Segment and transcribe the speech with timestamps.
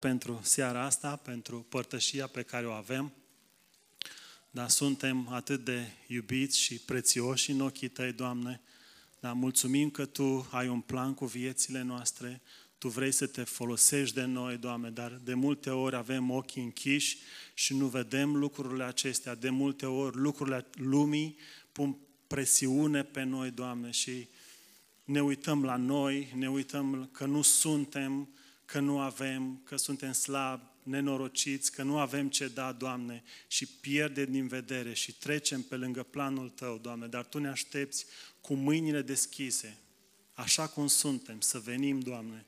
[0.00, 3.12] pentru seara asta, pentru părtășia pe care o avem.
[4.50, 8.60] Dar suntem atât de iubiți și prețioși în ochii Tăi, Doamne.
[9.20, 12.40] Dar mulțumim că Tu ai un plan cu viețile noastre,
[12.78, 17.18] Tu vrei să te folosești de noi, Doamne, dar de multe ori avem ochii închiși
[17.54, 19.34] și nu vedem lucrurile acestea.
[19.34, 21.36] De multe ori lucrurile lumii
[21.72, 21.96] pun
[22.26, 24.28] presiune pe noi, Doamne, și
[25.04, 28.28] ne uităm la noi, ne uităm că nu suntem,
[28.70, 34.30] că nu avem, că suntem slabi, nenorociți, că nu avem ce da, Doamne, și pierdem
[34.30, 38.06] din vedere și trecem pe lângă planul Tău, Doamne, dar Tu ne aștepți
[38.40, 39.76] cu mâinile deschise,
[40.34, 42.46] așa cum suntem, să venim, Doamne,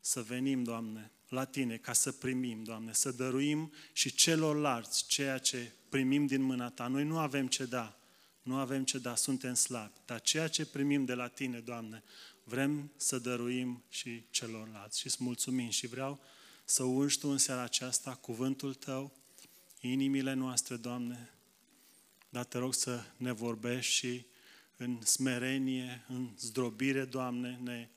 [0.00, 5.72] să venim, Doamne, la Tine, ca să primim, Doamne, să dăruim și celorlalți ceea ce
[5.88, 6.86] primim din mâna Ta.
[6.86, 7.98] Noi nu avem ce da,
[8.42, 12.02] nu avem ce da, suntem slabi, dar ceea ce primim de la Tine, Doamne,
[12.50, 16.20] vrem să dăruim și celorlalți și îți mulțumim și vreau
[16.64, 19.12] să ungi Tu în seara aceasta cuvântul Tău,
[19.80, 21.30] inimile noastre, Doamne,
[22.28, 24.26] dar te rog să ne vorbești și
[24.76, 27.88] în smerenie, în zdrobire, Doamne, ne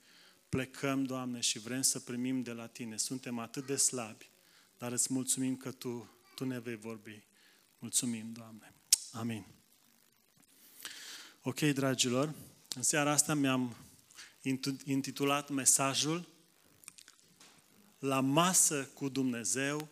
[0.49, 2.97] plecăm, Doamne, și vrem să primim de la Tine.
[2.97, 4.29] Suntem atât de slabi,
[4.77, 7.23] dar îți mulțumim că Tu, tu ne vei vorbi.
[7.79, 8.73] Mulțumim, Doamne.
[9.11, 9.45] Amin.
[11.41, 12.33] Ok, dragilor,
[12.75, 13.75] în seara asta mi-am
[14.85, 16.27] intitulat mesajul
[17.99, 19.89] La masă cu Dumnezeu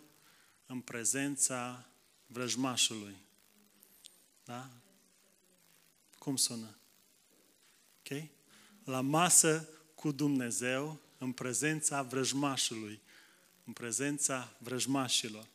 [0.65, 1.89] în prezența
[2.25, 3.15] vrăjmașului.
[4.43, 4.69] Da?
[6.17, 6.75] Cum sună?
[7.99, 8.23] Ok?
[8.83, 13.01] La masă cu Dumnezeu în prezența vrăjmașului,
[13.63, 15.47] în prezența vrăjmașilor.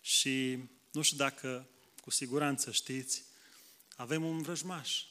[0.00, 0.58] Și
[0.92, 1.68] nu știu dacă
[2.00, 3.24] cu siguranță știți,
[3.96, 5.04] avem un vrăjmaș.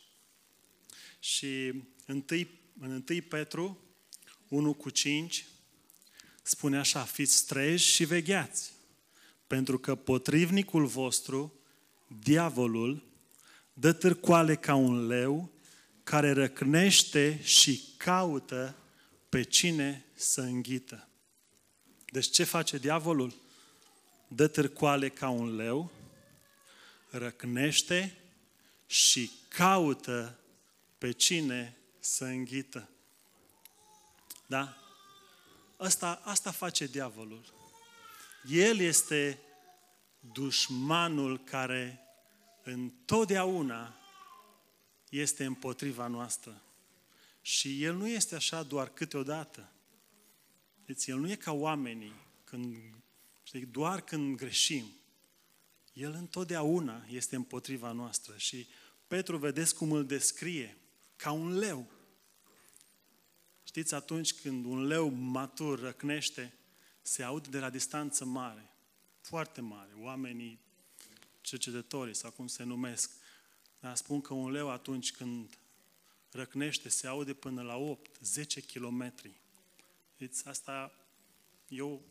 [1.19, 1.73] Și
[2.11, 3.77] întâi, în 1 Petru
[4.47, 5.45] 1 cu 5
[6.41, 8.71] spune așa, fiți treji și vegheați,
[9.47, 11.53] pentru că potrivnicul vostru,
[12.07, 13.03] diavolul,
[13.73, 15.51] dă târcoale ca un leu
[16.03, 18.75] care răcnește și caută
[19.29, 21.07] pe cine să înghită.
[22.11, 23.33] Deci ce face diavolul?
[24.27, 25.91] Dă târcoale ca un leu,
[27.09, 28.17] răcnește
[28.87, 30.39] și caută
[30.97, 31.78] pe cine
[32.09, 32.89] să înghită.
[34.45, 34.77] Da?
[35.77, 37.53] Asta, asta face diavolul.
[38.47, 39.39] El este
[40.19, 41.99] dușmanul care
[42.63, 43.95] întotdeauna
[45.09, 46.61] este împotriva noastră.
[47.41, 49.71] Și el nu este așa doar câteodată.
[50.85, 52.75] Deci el nu e ca oamenii, când,
[53.43, 54.85] știi, doar când greșim.
[55.93, 58.33] El întotdeauna este împotriva noastră.
[58.37, 58.67] Și
[59.07, 60.77] Petru, vedeți cum îl descrie,
[61.15, 61.97] ca un leu.
[63.69, 66.53] Știți, atunci când un leu matur răcnește,
[67.01, 68.71] se aude de la distanță mare,
[69.21, 69.91] foarte mare.
[69.97, 70.59] Oamenii,
[71.41, 73.11] cercetătorii sau cum se numesc,
[73.79, 75.57] dar spun că un leu atunci când
[76.31, 77.97] răcnește se aude până la
[78.59, 79.41] 8-10 kilometri.
[80.17, 80.93] Deci asta
[81.67, 82.01] eu,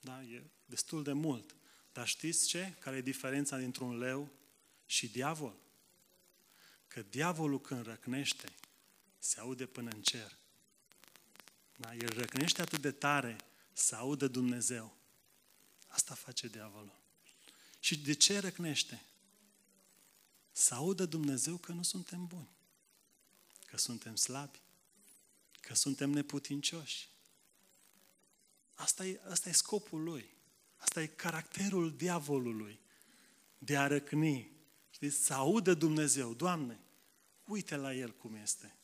[0.00, 1.54] da, e destul de mult.
[1.92, 2.74] Dar știți ce?
[2.78, 4.28] Care e diferența dintre un leu
[4.86, 5.56] și diavol?
[6.86, 8.48] Că diavolul când răcnește,
[9.18, 10.37] se aude până în cer.
[11.80, 11.94] Da?
[11.94, 13.36] El răcnește atât de tare
[13.72, 14.96] să audă Dumnezeu.
[15.86, 17.00] Asta face diavolul.
[17.78, 19.04] Și de ce răcnește?
[20.52, 22.48] Să audă Dumnezeu că nu suntem buni,
[23.66, 24.60] că suntem slabi,
[25.60, 27.08] că suntem neputincioși.
[28.74, 30.36] Asta e, asta e scopul lui.
[30.76, 32.80] Asta e caracterul diavolului
[33.58, 34.50] de a răcni.
[34.90, 35.24] Știți?
[35.24, 36.80] Să audă Dumnezeu, Doamne,
[37.44, 38.76] uite la el cum este.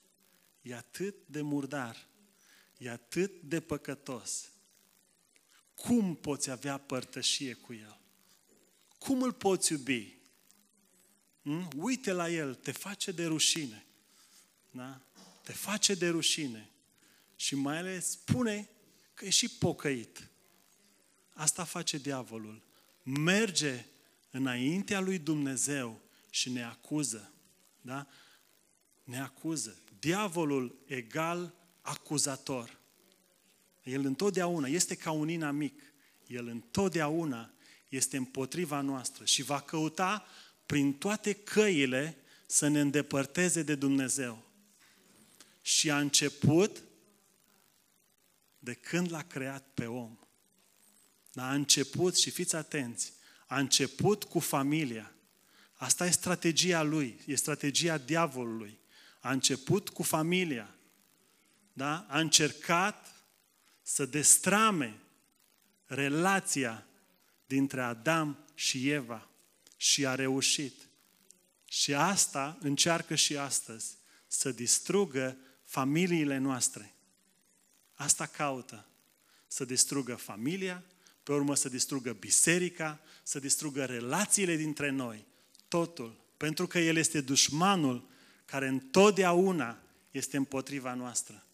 [0.62, 2.09] E atât de murdar,
[2.79, 4.49] e atât de păcătos.
[5.75, 8.01] Cum poți avea părtășie cu el?
[8.99, 10.17] Cum îl poți iubi?
[11.43, 11.71] Hmm?
[11.77, 13.87] Uite la el, te face de rușine.
[14.71, 15.01] Da?
[15.43, 16.71] Te face de rușine.
[17.37, 18.69] Și mai ales spune
[19.15, 20.29] că e și pocăit.
[21.33, 22.62] Asta face diavolul.
[23.03, 23.85] Merge
[24.31, 26.00] înaintea lui Dumnezeu
[26.31, 27.32] și ne acuză.
[27.81, 28.06] Da?
[29.05, 29.79] Ne acuză.
[29.99, 32.78] Diavolul egal acuzator.
[33.82, 35.82] El întotdeauna este ca un inamic.
[36.26, 37.50] El întotdeauna
[37.88, 40.26] este împotriva noastră și va căuta
[40.66, 42.16] prin toate căile
[42.46, 44.42] să ne îndepărteze de Dumnezeu.
[45.62, 46.82] Și a început
[48.58, 50.19] de când l-a creat pe om.
[51.32, 53.12] Dar a început, și fiți atenți,
[53.46, 55.14] a început cu familia.
[55.75, 58.78] Asta e strategia lui, e strategia diavolului.
[59.20, 60.75] A început cu familia.
[61.76, 62.06] Da?
[62.09, 63.15] A încercat
[63.82, 65.00] să destrame
[65.85, 66.87] relația
[67.47, 69.29] dintre Adam și Eva
[69.76, 70.88] și a reușit.
[71.65, 76.94] Și asta încearcă și astăzi, să distrugă familiile noastre.
[77.94, 78.87] Asta caută.
[79.47, 80.85] Să distrugă familia,
[81.23, 85.27] pe urmă să distrugă biserica, să distrugă relațiile dintre noi.
[85.69, 86.25] Totul.
[86.37, 88.09] Pentru că El este dușmanul
[88.44, 89.79] care întotdeauna
[90.11, 91.47] este împotriva noastră.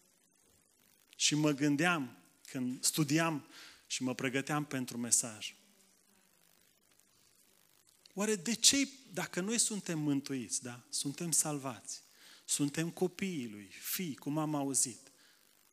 [1.21, 3.47] Și mă gândeam, când studiam
[3.87, 5.55] și mă pregăteam pentru mesaj,
[8.13, 10.83] oare de ce, dacă noi suntem mântuiți, da?
[10.89, 12.03] suntem salvați,
[12.45, 15.11] suntem copiii lui, fii, cum am auzit,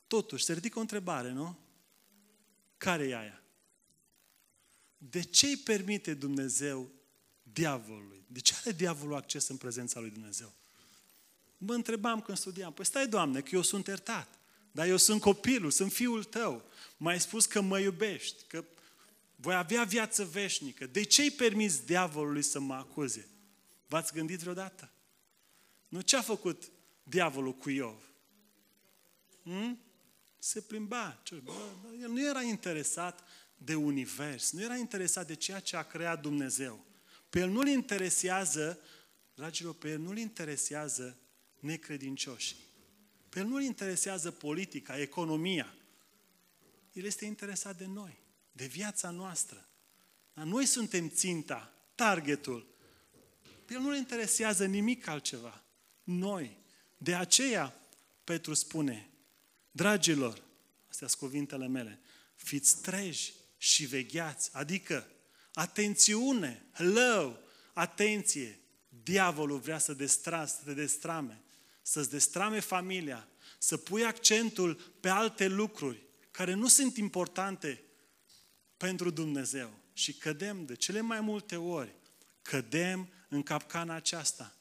[0.07, 1.59] totuși se ridică o întrebare, nu?
[2.77, 3.43] Care e aia?
[4.99, 6.91] De ce îi permite Dumnezeu
[7.43, 8.25] diavolului?
[8.27, 10.53] De ce are diavolul acces în prezența lui Dumnezeu?
[11.57, 14.38] Mă întrebam când studiam, păi stai, Doamne, că eu sunt iertat,
[14.73, 16.63] dar eu sunt copilul, sunt fiul tău.
[16.97, 18.65] M-ai spus că mă iubești, că
[19.37, 20.87] voi avea viață veșnică.
[20.87, 23.29] De ce îi permis diavolului să mă acuze?
[23.87, 24.91] V-ați gândit vreodată?
[25.89, 26.71] Nu ce a făcut
[27.03, 28.11] diavolul cu Iov?
[29.43, 29.79] Hmm?
[30.39, 31.23] Se plimba.
[31.43, 31.53] Bă,
[32.01, 33.25] el nu era interesat
[33.57, 36.85] de univers, nu era interesat de ceea ce a creat Dumnezeu.
[37.31, 38.79] Pe el nu-l interesează,
[39.35, 41.17] dragilor, pe el nu-l interesează
[41.61, 42.68] necredincioșii.
[43.39, 45.75] Pe el nu-l interesează politica, economia.
[46.93, 49.69] El este interesat de noi, de viața noastră.
[50.35, 52.67] Dar noi suntem ținta, targetul.
[53.65, 55.65] Pe el nu-l interesează nimic altceva.
[56.03, 56.57] Noi.
[56.97, 57.81] De aceea,
[58.25, 59.11] Petru spune,
[59.71, 60.43] dragilor,
[60.89, 62.01] astea sunt cuvintele mele,
[62.35, 65.11] fiți treji și vegheați, adică
[65.53, 67.39] atențiune, hello,
[67.73, 68.61] atenție,
[69.03, 71.43] diavolul vrea să, destra, să te destrame,
[71.89, 77.83] să-ți destrame familia, să pui accentul pe alte lucruri care nu sunt importante
[78.77, 79.71] pentru Dumnezeu.
[79.93, 81.95] Și cădem de cele mai multe ori,
[82.43, 84.57] cădem în capcana aceasta.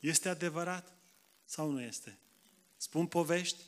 [0.00, 0.96] Este adevărat
[1.44, 2.18] sau nu este?
[2.76, 3.62] Spun povești?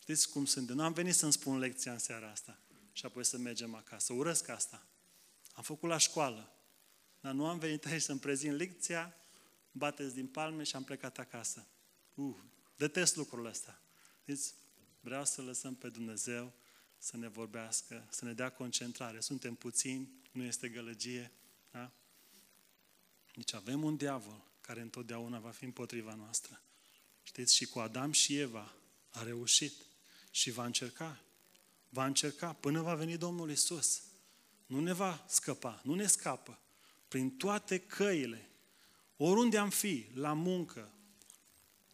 [0.00, 0.70] Știți cum sunt?
[0.70, 2.58] Nu am venit să-mi spun lecția în seara asta
[2.92, 4.12] și apoi să mergem acasă.
[4.12, 4.86] Urăsc asta.
[5.52, 6.52] Am făcut la școală.
[7.20, 9.16] Dar nu am venit aici să-mi prezint lecția,
[9.72, 11.66] bateți din palme și am plecat acasă.
[12.16, 12.36] Uh,
[12.76, 13.80] detest lucrul ăsta.
[14.24, 14.44] Deci,
[15.00, 16.52] vreau să lăsăm pe Dumnezeu
[16.98, 19.20] să ne vorbească, să ne dea concentrare.
[19.20, 21.32] Suntem puțini, nu este gălăgie.
[21.70, 21.92] Da?
[23.34, 26.60] Deci avem un diavol care întotdeauna va fi împotriva noastră.
[27.22, 28.74] Știți, și cu Adam și Eva
[29.10, 29.72] a reușit
[30.30, 31.20] și va încerca.
[31.88, 34.02] Va încerca până va veni Domnul Isus.
[34.66, 36.58] Nu ne va scăpa, nu ne scapă.
[37.08, 38.48] Prin toate căile,
[39.16, 40.95] oriunde am fi, la muncă,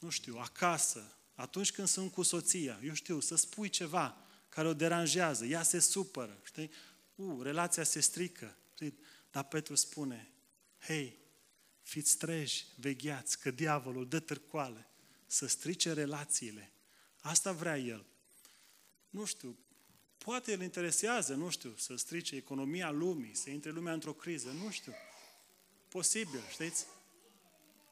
[0.03, 4.17] nu știu, acasă, atunci când sunt cu soția, eu știu, să spui ceva
[4.49, 6.71] care o deranjează, ea se supără, știi?
[7.15, 8.57] U, relația se strică.
[8.75, 8.99] Știi?
[9.31, 10.33] Dar Petru spune,
[10.79, 11.19] hei,
[11.83, 14.87] fiți treji, vegheați, că diavolul dă târcoale
[15.27, 16.73] să strice relațiile.
[17.21, 18.05] Asta vrea el.
[19.11, 19.59] Nu știu,
[20.19, 24.71] poate îl interesează, nu știu, să strice economia lumii, să intre lumea într-o criză, nu
[24.71, 24.93] știu.
[25.89, 26.87] Posibil, știți?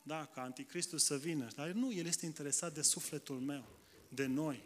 [0.03, 1.49] Da, ca anticristul să vină.
[1.55, 3.65] Dar nu, el este interesat de sufletul meu,
[4.09, 4.63] de noi,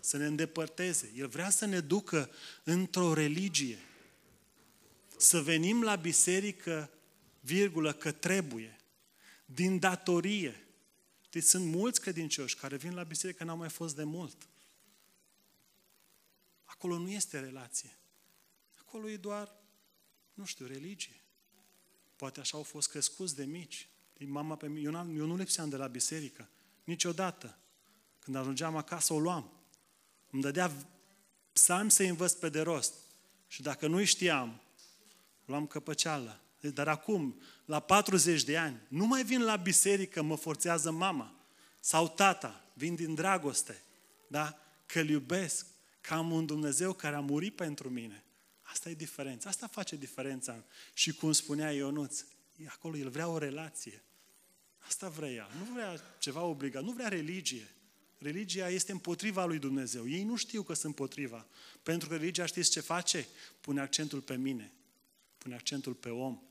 [0.00, 1.12] să ne îndepărteze.
[1.14, 2.30] El vrea să ne ducă
[2.64, 3.78] într-o religie.
[5.16, 6.90] Să venim la biserică,
[7.40, 8.76] virgulă, că trebuie.
[9.44, 10.66] Din datorie.
[11.30, 14.48] Deci sunt mulți credincioși care vin la biserică n-au mai fost de mult.
[16.64, 17.98] Acolo nu este relație.
[18.80, 19.54] Acolo e doar,
[20.34, 21.20] nu știu, religie.
[22.16, 23.88] Poate așa au fost crescuți de mici.
[24.24, 26.48] Mama pe mine, eu, eu nu lipseam de la biserică.
[26.84, 27.58] Niciodată.
[28.18, 29.52] Când ajungeam acasă, o luam.
[30.30, 30.72] Îmi dădea
[31.52, 32.94] psalmi să învăț pe de rost.
[33.46, 34.60] Și dacă nu știam,
[35.44, 36.40] luam căpăceală.
[36.60, 41.34] Dar acum, la 40 de ani, nu mai vin la biserică, mă forțează mama
[41.80, 43.82] sau tata, vin din dragoste,
[44.28, 44.58] da?
[44.86, 45.66] Că îl iubesc,
[46.00, 48.24] că am un Dumnezeu care a murit pentru mine.
[48.62, 49.48] Asta e diferența.
[49.48, 50.64] Asta face diferența.
[50.94, 52.24] Și cum spunea Ionuț,
[52.68, 54.04] acolo el vrea o relație.
[54.78, 55.48] Asta vrea ea.
[55.58, 57.74] Nu vrea ceva obligat, nu vrea religie.
[58.18, 60.08] Religia este împotriva lui Dumnezeu.
[60.08, 61.46] Ei nu știu că sunt împotriva.
[61.82, 63.26] Pentru că religia știți ce face?
[63.60, 64.72] Pune accentul pe mine.
[65.38, 66.42] Pune accentul pe om.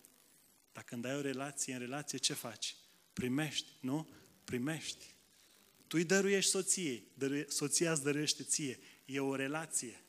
[0.74, 2.76] Dar când ai o relație, în relație ce faci?
[3.14, 4.10] Primești, nu?
[4.44, 5.06] Primești.
[5.88, 7.08] Tu îi dăruiești soției,
[7.48, 8.80] soția îți dăruiește ție.
[9.06, 10.04] E o relație.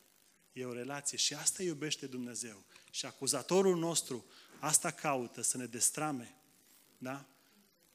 [0.52, 2.64] E o relație și asta iubește Dumnezeu.
[2.90, 4.24] Și acuzatorul nostru
[4.58, 6.34] asta caută, să ne destrame.
[6.98, 7.26] Da?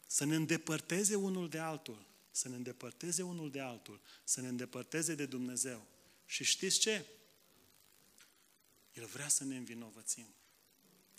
[0.08, 2.06] Să ne îndepărteze unul de altul.
[2.32, 4.02] Să ne îndepărteze unul de altul.
[4.24, 5.86] Să ne îndepărteze de Dumnezeu.
[6.26, 7.06] Și știți ce?
[8.94, 10.28] El vrea să ne învinovățim.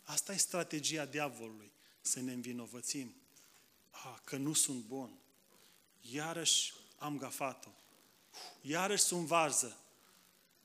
[0.02, 3.14] Asta e strategia diavolului, să ne învinovățim.
[3.90, 5.18] Ah, că nu sunt bun.
[6.00, 7.70] Iarăși am gafat-o.
[8.60, 9.80] Iarăși sunt varză.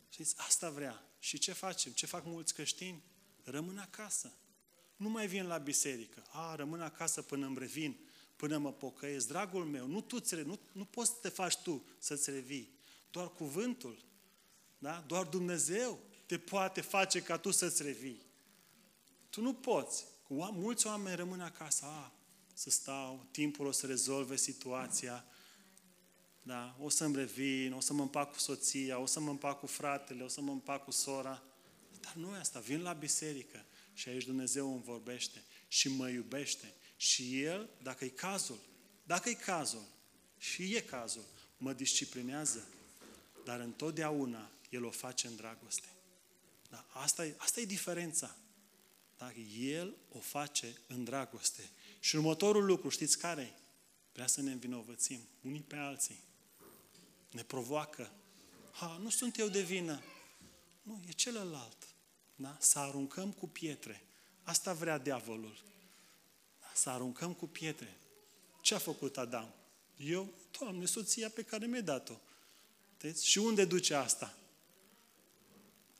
[0.09, 1.03] Știți, asta vrea.
[1.19, 1.91] Și ce facem?
[1.91, 3.03] Ce fac mulți creștini?
[3.43, 4.31] Rămân acasă.
[4.97, 6.23] Nu mai vin la biserică.
[6.31, 7.97] A, rămân acasă până îmi revin,
[8.35, 9.27] până mă pocăiesc.
[9.27, 12.75] Dragul meu, nu, tu nu, nu poți să te faci tu să-ți revii.
[13.11, 14.05] Doar cuvântul,
[14.77, 15.03] da?
[15.07, 18.25] doar Dumnezeu te poate face ca tu să-ți revii.
[19.29, 20.05] Tu nu poți.
[20.51, 21.85] Mulți oameni rămân acasă.
[21.85, 22.11] A,
[22.53, 25.25] să stau, timpul o să rezolve situația,
[26.41, 26.77] da?
[26.79, 30.23] o să-mi revin, o să mă împac cu soția, o să mă împac cu fratele,
[30.23, 31.43] o să mă împac cu sora.
[31.99, 33.65] Dar nu e asta, vin la biserică
[33.97, 36.73] și aici Dumnezeu îmi vorbește și mă iubește.
[36.97, 38.59] Și El, dacă e cazul,
[39.03, 39.87] dacă e cazul,
[40.37, 41.25] și e cazul,
[41.57, 42.67] mă disciplinează,
[43.45, 45.87] dar întotdeauna El o face în dragoste.
[46.69, 46.85] Da?
[46.89, 48.35] Asta, e, asta e diferența.
[49.17, 51.69] Dacă El o face în dragoste.
[51.99, 53.61] Și următorul lucru, știți care e?
[54.13, 56.19] Vrea să ne învinovățim unii pe alții.
[57.31, 58.11] Ne provoacă.
[58.71, 60.01] Ha, nu sunt eu de vină.
[60.81, 61.96] Nu, e celălalt.
[62.39, 62.57] Da?
[62.59, 64.03] Să aruncăm cu pietre.
[64.43, 65.57] Asta vrea diavolul.
[66.61, 66.71] Da?
[66.73, 67.97] Să aruncăm cu pietre.
[68.61, 69.53] Ce a făcut Adam?
[69.97, 72.13] Eu, Doamne, soția pe care mi-ai dat-o.
[72.97, 74.37] Deci, și unde duce asta?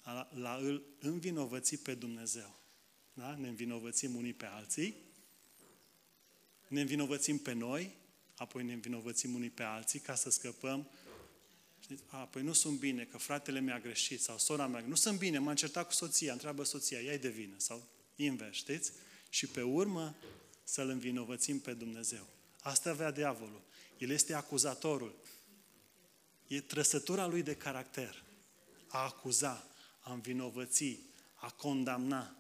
[0.03, 2.55] La, la îl învinovăți pe Dumnezeu.
[3.13, 3.35] Da?
[3.35, 4.95] Ne învinovățim unii pe alții,
[6.67, 7.95] ne învinovățim pe noi,
[8.35, 10.87] apoi ne învinovățim unii pe alții ca să scăpăm.
[11.87, 12.03] Știți?
[12.07, 14.83] A, păi nu sunt bine, că fratele mi-a greșit sau sora mea.
[14.87, 17.53] Nu sunt bine, m-am certat cu soția, întreabă soția, ea de vină.
[17.57, 18.91] Sau invers, știți?
[19.29, 20.15] Și pe urmă
[20.63, 22.27] să-L învinovățim pe Dumnezeu.
[22.61, 23.61] Asta avea diavolul.
[23.97, 25.15] El este acuzatorul.
[26.47, 28.23] E trăsătura lui de caracter.
[28.87, 29.67] A acuza,
[29.99, 30.99] a învinovăți,
[31.35, 32.35] a condamna.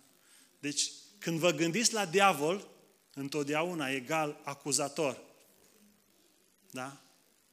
[0.59, 2.67] Deci, când vă gândiți la diavol,
[3.13, 5.21] întotdeauna egal acuzator.
[6.71, 7.01] Da?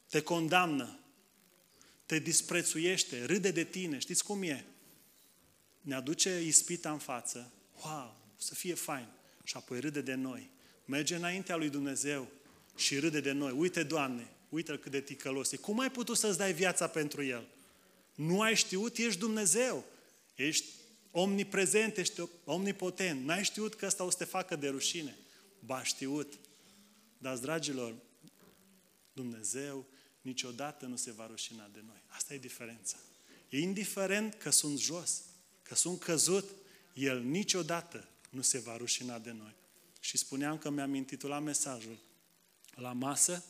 [0.09, 0.99] Te condamnă,
[2.15, 3.99] te disprețuiește, râde de tine.
[3.99, 4.65] Știți cum e?
[5.81, 7.53] Ne aduce ispita în față.
[7.85, 9.07] Wow, să fie fain.
[9.45, 10.51] Și apoi râde de noi.
[10.85, 12.29] Merge înaintea lui Dumnezeu
[12.77, 13.53] și râde de noi.
[13.53, 15.57] Uite, Doamne, uite-l cât de ticălos e.
[15.57, 17.47] Cum ai putut să-ți dai viața pentru el?
[18.15, 18.97] Nu ai știut?
[18.97, 19.85] Ești Dumnezeu.
[20.35, 20.67] Ești
[21.11, 23.25] omniprezent, ești omnipotent.
[23.25, 25.17] N-ai știut că ăsta o să te facă de rușine.
[25.59, 26.33] Ba știut.
[27.19, 27.95] Dar, dragilor,
[29.13, 29.87] Dumnezeu
[30.25, 32.03] niciodată nu se va rușina de noi.
[32.07, 32.97] Asta e diferența.
[33.49, 35.23] E indiferent că sunt jos,
[35.63, 36.51] că sunt căzut,
[36.95, 39.55] El niciodată nu se va rușina de noi.
[40.01, 41.99] Și spuneam că mi-am intitulat mesajul
[42.75, 43.45] La masă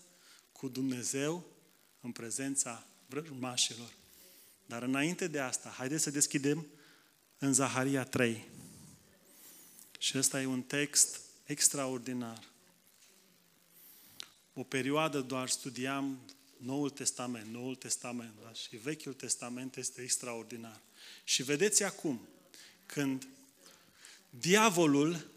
[0.52, 1.46] cu Dumnezeu
[2.00, 3.92] în prezența vrăjmașilor.
[4.66, 6.66] Dar înainte de asta, haideți să deschidem
[7.38, 8.48] în Zaharia 3.
[9.98, 12.52] Și ăsta e un text extraordinar.
[14.54, 16.18] O perioadă doar studiam
[16.64, 18.52] Noul Testament, Noul Testament, da?
[18.52, 20.80] și Vechiul Testament este extraordinar.
[21.24, 22.28] Și vedeți acum,
[22.86, 23.28] când
[24.30, 25.30] diavolul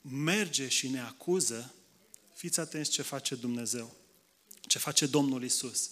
[0.00, 1.74] merge și ne acuză,
[2.34, 3.96] fiți atenți ce face Dumnezeu,
[4.60, 5.90] ce face Domnul Isus.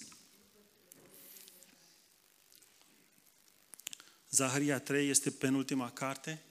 [4.30, 6.42] Zaharia 3 este penultima carte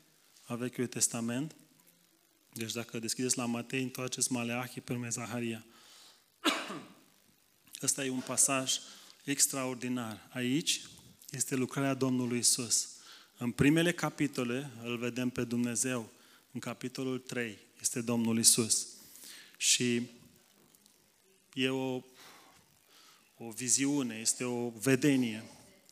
[0.43, 1.55] a Vechiului Testament.
[2.53, 5.65] Deci dacă deschideți la Matei, întoarceți Maleahi pe Zaharia.
[7.83, 8.73] Ăsta e un pasaj
[9.23, 10.27] extraordinar.
[10.33, 10.81] Aici
[11.29, 12.89] este lucrarea Domnului Isus.
[13.37, 16.09] În primele capitole îl vedem pe Dumnezeu.
[16.51, 18.87] În capitolul 3 este Domnul Isus.
[19.57, 20.01] Și
[21.53, 22.01] e o,
[23.37, 25.43] o viziune, este o vedenie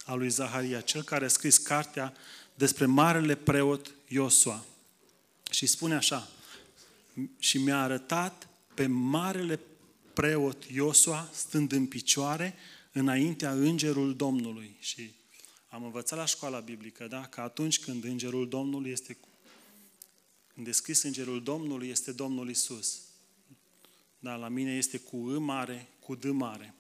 [0.06, 2.14] a lui Zaharia, cel care a scris cartea
[2.56, 4.66] despre marele preot Iosua.
[5.52, 6.28] Și spune așa,
[7.40, 9.60] și mi-a arătat pe marele
[10.20, 12.56] preot Iosua stând în picioare
[12.92, 14.76] înaintea îngerul Domnului.
[14.80, 15.12] Și
[15.70, 17.26] am învățat la școala biblică, da?
[17.26, 19.18] că atunci când îngerul Domnului este
[20.54, 23.02] când descris îngerul Domnului, este Domnul Isus.
[24.20, 26.74] Da, la mine este cu î mare, cu d mare.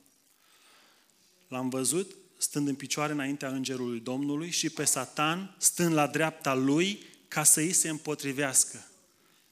[1.47, 7.03] L-am văzut stând în picioare înaintea îngerului Domnului și pe Satan stând la dreapta lui
[7.27, 8.87] ca să îi se împotrivească.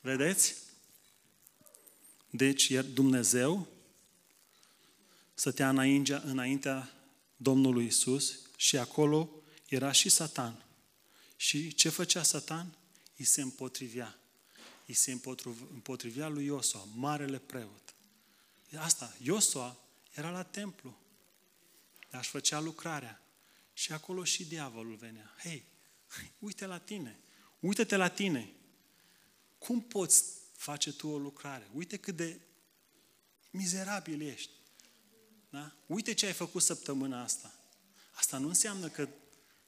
[0.02, 0.56] Vedeți?
[2.30, 3.76] Deci Dumnezeu
[5.38, 6.92] stătea înaintea, înaintea
[7.36, 9.30] Domnului Isus și acolo
[9.68, 10.66] era și Satan.
[11.36, 12.78] Și ce făcea Satan?
[13.18, 14.20] Îi se împotrivea.
[14.86, 15.20] Îi se
[15.74, 17.96] împotrivea lui Iosua, marele preot.
[18.78, 19.78] Asta, Iosua
[20.14, 20.98] era la templu.
[22.10, 23.22] Dar își făcea lucrarea.
[23.74, 25.36] Și acolo și diavolul venea.
[25.44, 25.66] Hei,
[26.40, 27.20] Uite la tine.
[27.60, 28.52] Uită-te la tine.
[29.58, 30.24] Cum poți
[30.56, 31.70] face tu o lucrare?
[31.74, 32.40] Uite cât de
[33.52, 34.57] mizerabil ești.
[35.50, 35.76] Da?
[35.86, 37.54] Uite ce ai făcut săptămâna asta.
[38.12, 39.10] Asta nu înseamnă că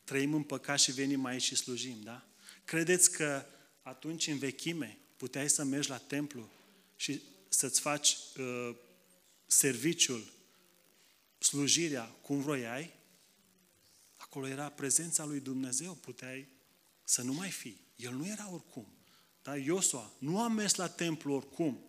[0.03, 2.27] trăim în păcat și venim aici și slujim, da?
[2.65, 3.45] Credeți că
[3.81, 6.49] atunci în vechime puteai să mergi la templu
[6.95, 8.75] și să-ți faci uh,
[9.45, 10.31] serviciul,
[11.37, 12.93] slujirea cum vroiai?
[14.17, 16.47] Acolo era prezența lui Dumnezeu, puteai
[17.03, 17.81] să nu mai fii.
[17.95, 18.87] El nu era oricum.
[19.41, 19.57] Da?
[19.57, 21.83] Iosua nu a mers la templu oricum.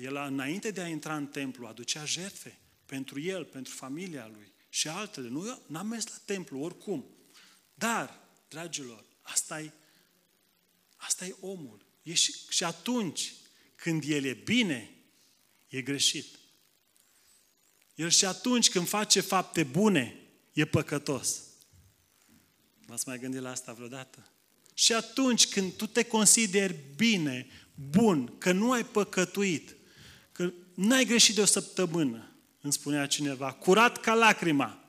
[0.00, 4.88] El, înainte de a intra în templu, aducea jertfe pentru el, pentru familia lui și
[4.88, 5.28] altele.
[5.28, 7.04] Nu n-a mers la templu oricum.
[7.74, 9.72] Dar, dragilor, asta e
[10.96, 11.86] asta e omul.
[12.02, 13.34] E și, și atunci
[13.74, 14.90] când el e bine,
[15.68, 16.38] e greșit.
[17.94, 20.16] El și atunci când face fapte bune,
[20.52, 21.40] e păcătos.
[22.86, 24.30] V-ați mai gândit la asta vreodată?
[24.74, 29.75] Și atunci când tu te consideri bine, bun, că nu ai păcătuit, că
[30.76, 32.30] n-ai greșit de o săptămână,
[32.60, 34.84] îmi spunea cineva, curat ca lacrima.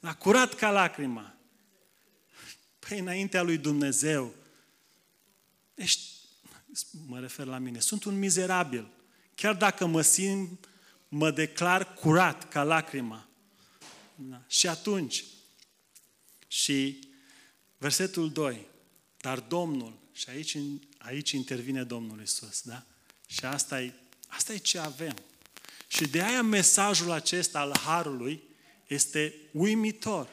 [0.00, 1.34] Da, curat ca lacrima.
[2.78, 4.34] Păi înaintea lui Dumnezeu,
[5.74, 6.10] ești,
[7.06, 8.88] mă refer la mine, sunt un mizerabil.
[9.34, 10.68] Chiar dacă mă simt,
[11.08, 13.28] mă declar curat ca lacrima.
[14.14, 14.42] Da.
[14.46, 15.24] Și atunci,
[16.46, 17.08] și
[17.78, 18.66] versetul 2,
[19.16, 20.56] dar Domnul, și aici,
[20.98, 22.82] aici intervine Domnul Isus, da?
[23.26, 23.92] Și asta e,
[24.36, 25.16] asta e ce avem.
[25.88, 28.42] Și de aia mesajul acesta al Harului
[28.86, 30.28] este uimitor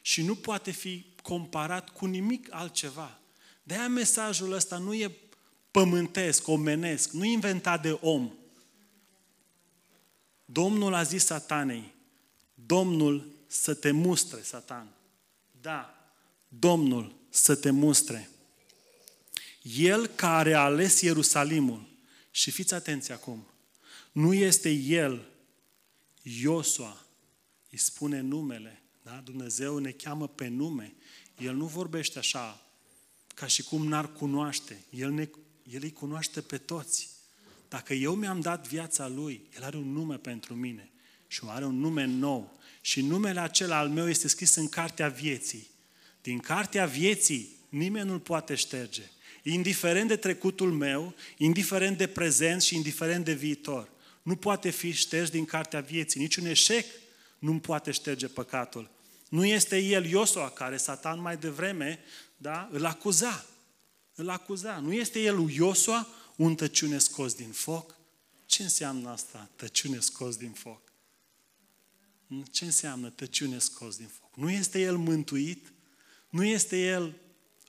[0.00, 3.18] și nu poate fi comparat cu nimic altceva.
[3.62, 5.16] De aia mesajul ăsta nu e
[5.70, 8.32] pământesc, omenesc, nu e inventat de om.
[10.44, 11.94] Domnul a zis satanei,
[12.54, 14.88] Domnul să te mustre, satan.
[15.60, 16.12] Da,
[16.48, 18.30] Domnul să te mustre.
[19.62, 21.89] El care a ales Ierusalimul,
[22.30, 23.46] și fiți atenți acum,
[24.12, 25.28] nu este El,
[26.22, 27.06] Iosua,
[27.70, 29.20] îi spune numele, da?
[29.24, 30.94] Dumnezeu ne cheamă pe nume.
[31.38, 32.70] El nu vorbește așa,
[33.34, 34.84] ca și cum n-ar cunoaște.
[34.90, 35.28] El, ne,
[35.62, 37.08] el îi cunoaște pe toți.
[37.68, 40.90] Dacă eu mi-am dat viața Lui, El are un nume pentru mine
[41.26, 42.58] și are un nume nou.
[42.80, 45.70] Și numele acela al meu este scris în cartea vieții.
[46.22, 49.02] Din cartea vieții nimeni nu-l poate șterge.
[49.42, 53.88] Indiferent de trecutul meu, indiferent de prezent și indiferent de viitor.
[54.22, 56.20] Nu poate fi șters din cartea vieții.
[56.20, 56.86] Niciun eșec
[57.38, 58.90] nu poate șterge păcatul.
[59.28, 61.98] Nu este el Iosua care Satan mai devreme
[62.36, 63.46] da, îl acuza.
[64.14, 64.78] Îl acuza.
[64.78, 67.96] Nu este el Iosua un tăciune scos din foc?
[68.46, 70.92] Ce înseamnă asta, tăciune scos din foc?
[72.50, 74.36] Ce înseamnă tăciune scos din foc?
[74.36, 75.72] Nu este el mântuit?
[76.28, 77.16] Nu este el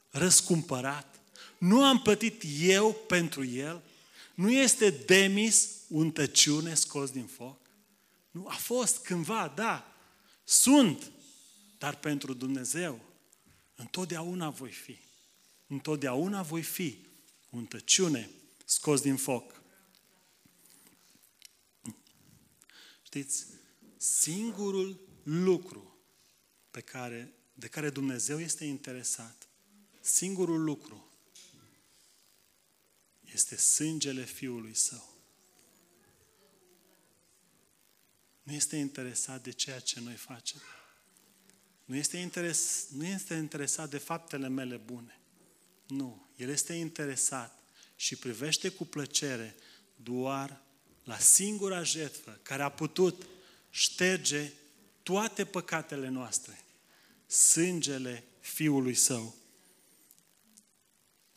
[0.10, 1.11] răscumpărat?
[1.62, 3.84] Nu am plătit eu pentru el?
[4.36, 7.60] Nu este Demis un tăciune scos din foc?
[8.32, 9.95] Nu, a fost cândva, da.
[10.43, 11.12] Sunt,
[11.78, 13.02] dar pentru Dumnezeu
[13.76, 15.00] întotdeauna voi fi.
[15.67, 17.06] Întotdeauna voi fi
[17.50, 18.30] un tăciune
[18.65, 19.62] scos din foc.
[23.02, 23.45] Știți,
[23.97, 25.97] singurul lucru
[26.71, 29.47] pe care, de care Dumnezeu este interesat,
[30.00, 31.11] singurul lucru
[33.34, 35.10] este sângele Fiului Său.
[38.44, 40.62] Nu este interesat de ceea ce noi facem.
[41.86, 45.20] Nu este, interes, nu este interesat de faptele mele bune.
[45.88, 46.30] Nu.
[46.36, 47.63] El este interesat
[47.96, 49.56] și privește cu plăcere
[49.96, 50.62] doar
[51.04, 53.26] la singura jertfă care a putut
[53.70, 54.52] șterge
[55.04, 56.63] toate păcatele noastre.
[57.28, 59.36] Sângele Fiului Său.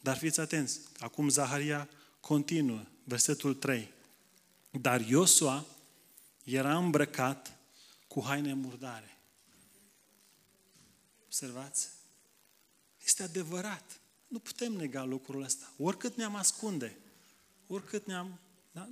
[0.05, 1.89] Dar fiți atenți, acum Zaharia
[2.21, 3.93] continuă, versetul 3.
[4.71, 5.67] Dar Iosua
[6.43, 7.59] era îmbrăcat
[8.09, 9.19] cu haine murdare.
[11.25, 11.89] Observați?
[13.05, 14.01] Este adevărat.
[14.29, 15.73] Nu putem nega lucrul ăsta.
[15.79, 16.97] Oricât ne-am ascunde,
[17.67, 18.39] oricât ne-am...
[18.73, 18.89] Da?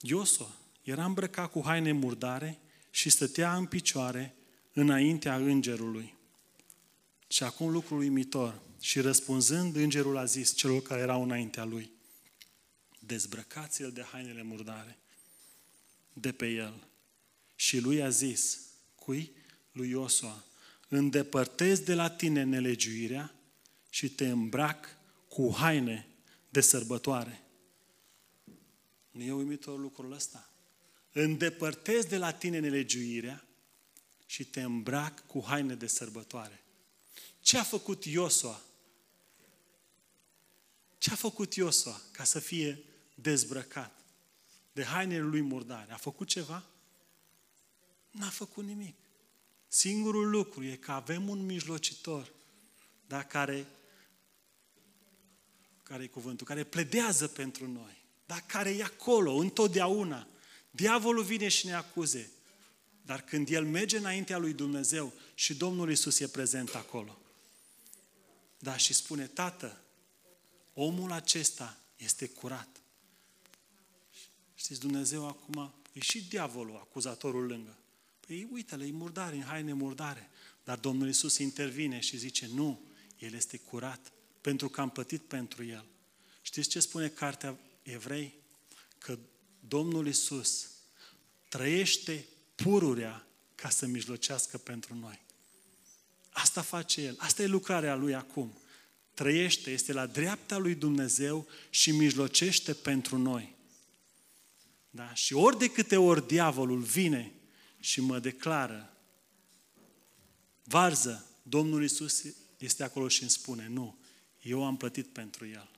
[0.00, 0.50] Iosua
[0.82, 2.58] era îmbrăcat cu haine murdare
[2.90, 4.34] și stătea în picioare
[4.72, 6.14] înaintea îngerului.
[7.28, 8.60] Și acum lucrul uimitor.
[8.82, 11.90] Și răspunzând, îngerul a zis celor care erau înaintea lui,
[12.98, 14.98] dezbrăcați-l de hainele murdare
[16.12, 16.86] de pe el.
[17.54, 18.60] Și lui a zis,
[18.94, 19.32] cui?
[19.72, 20.44] Lui Iosua,
[20.88, 23.34] îndepărtez de la tine nelegiuirea
[23.90, 24.96] și te îmbrac
[25.28, 26.06] cu haine
[26.48, 27.42] de sărbătoare.
[29.10, 30.50] Nu e uimitor lucrul ăsta?
[31.12, 33.44] Îndepărtez de la tine nelegiuirea
[34.26, 36.64] și te îmbrac cu haine de sărbătoare.
[37.40, 38.62] Ce a făcut Iosua?
[41.02, 42.84] Ce a făcut Iosua ca să fie
[43.14, 44.00] dezbrăcat
[44.72, 45.92] de hainele lui murdare?
[45.92, 46.64] A făcut ceva?
[48.10, 48.96] N-a făcut nimic.
[49.68, 52.32] Singurul lucru e că avem un mijlocitor,
[53.06, 53.66] da, care,
[55.82, 60.26] care e cuvântul, care pledează pentru noi, da, care e acolo, întotdeauna.
[60.70, 62.30] Diavolul vine și ne acuze,
[63.04, 67.18] dar când el merge înaintea lui Dumnezeu și Domnul Isus e prezent acolo,
[68.58, 69.81] da, și spune, Tată,
[70.74, 72.68] omul acesta este curat.
[74.54, 77.76] Știți, Dumnezeu acum, e și diavolul, acuzatorul lângă.
[78.26, 80.30] Păi uite-le, e murdare, în haine murdare.
[80.64, 82.80] Dar Domnul Isus intervine și zice, nu,
[83.18, 85.84] El este curat, pentru că am plătit pentru El.
[86.42, 88.34] Știți ce spune cartea Evrei?
[88.98, 89.18] Că
[89.68, 90.70] Domnul Isus
[91.48, 95.20] trăiește pururea ca să mijlocească pentru noi.
[96.30, 97.14] Asta face El.
[97.18, 98.52] Asta e lucrarea Lui acum.
[99.14, 103.54] Trăiește, este la dreapta Lui Dumnezeu și mijlocește pentru noi.
[104.90, 105.14] Da?
[105.14, 107.32] Și ori de câte ori diavolul vine
[107.80, 108.96] și mă declară,
[110.64, 112.24] varză, Domnul Isus
[112.58, 113.98] este acolo și îmi spune, nu,
[114.42, 115.70] eu am plătit pentru El.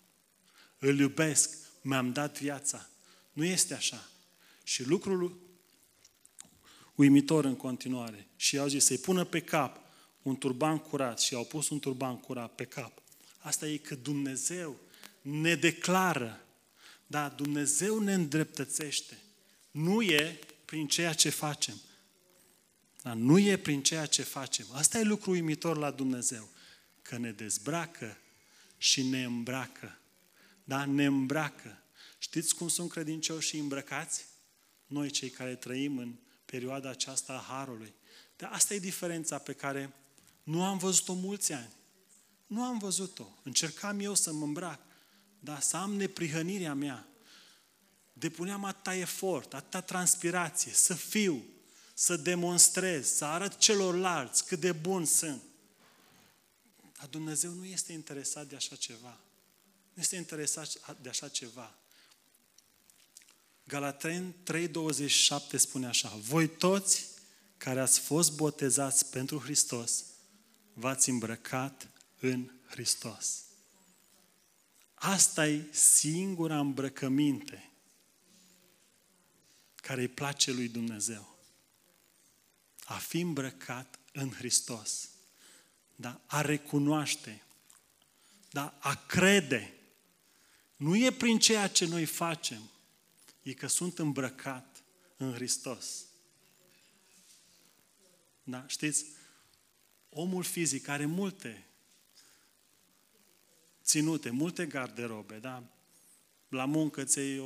[0.78, 2.88] Îl iubesc, mi-am dat viața.
[3.32, 4.08] Nu este așa.
[4.62, 5.38] Și lucrul
[6.94, 8.28] uimitor în continuare.
[8.36, 9.80] Și au zis să-i pună pe cap
[10.22, 13.02] un turban curat și au pus un turban curat pe cap.
[13.44, 14.80] Asta e că Dumnezeu
[15.22, 16.44] ne declară,
[17.06, 19.18] da, Dumnezeu ne îndreptățește.
[19.70, 21.80] Nu e prin ceea ce facem,
[23.02, 24.66] dar nu e prin ceea ce facem.
[24.72, 26.48] Asta e lucru uimitor la Dumnezeu.
[27.02, 28.18] Că ne dezbracă
[28.78, 29.98] și ne îmbracă.
[30.64, 30.84] Da?
[30.84, 31.82] Ne îmbracă.
[32.18, 34.24] Știți cum sunt credincioși îmbrăcați?
[34.86, 37.94] Noi cei care trăim în perioada aceasta a Harului.
[38.36, 39.92] Dar asta e diferența pe care
[40.42, 41.72] nu am văzut-o mulți ani.
[42.54, 43.26] Nu am văzut-o.
[43.42, 44.80] Încercam eu să mă îmbrac,
[45.38, 47.08] dar să am neprihănirea mea.
[48.12, 51.44] Depuneam atâta efort, atâta transpirație, să fiu,
[51.94, 55.42] să demonstrez, să arăt celorlalți cât de bun sunt.
[56.98, 59.20] Dar Dumnezeu nu este interesat de așa ceva.
[59.92, 61.74] Nu este interesat de așa ceva.
[63.64, 67.06] Galaten 3.27 spune așa, voi toți
[67.56, 70.04] care ați fost botezați pentru Hristos,
[70.72, 71.88] v-ați îmbrăcat
[72.30, 73.44] în Hristos.
[74.94, 77.70] Asta e singura îmbrăcăminte
[79.74, 81.38] care îi place lui Dumnezeu
[82.84, 85.08] a fi îmbrăcat în Hristos,
[85.96, 86.20] da?
[86.26, 87.42] a recunoaște,
[88.50, 88.76] da?
[88.80, 89.74] a crede.
[90.76, 92.70] Nu e prin ceea ce noi facem,
[93.42, 94.82] e că sunt îmbrăcat
[95.16, 96.04] în Hristos.
[98.42, 98.64] Da?
[98.66, 99.04] Știți,
[100.08, 101.66] omul fizic are multe
[103.84, 105.62] ținute, multe garderobe, da?
[106.48, 107.38] La muncă ți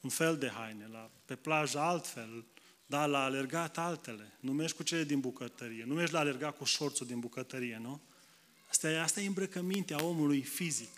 [0.00, 2.44] un fel de haine, la, pe plajă altfel,
[2.86, 4.32] dar la alergat altele.
[4.40, 5.84] Nu mergi cu cele din bucătărie.
[5.84, 8.00] Nu mergi la alergat cu șorțul din bucătărie, nu?
[8.68, 10.90] Asta e, asta e îmbrăcămintea omului fizic.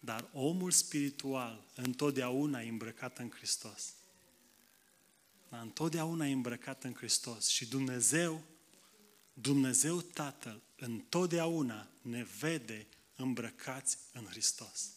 [0.00, 3.94] Dar omul spiritual întotdeauna e îmbrăcat în Hristos.
[5.48, 7.48] Dar întotdeauna e îmbrăcat în Hristos.
[7.48, 8.42] Și Dumnezeu,
[9.40, 14.90] Dumnezeu Tatăl, întotdeauna ne vede îmbrăcați în Hristos.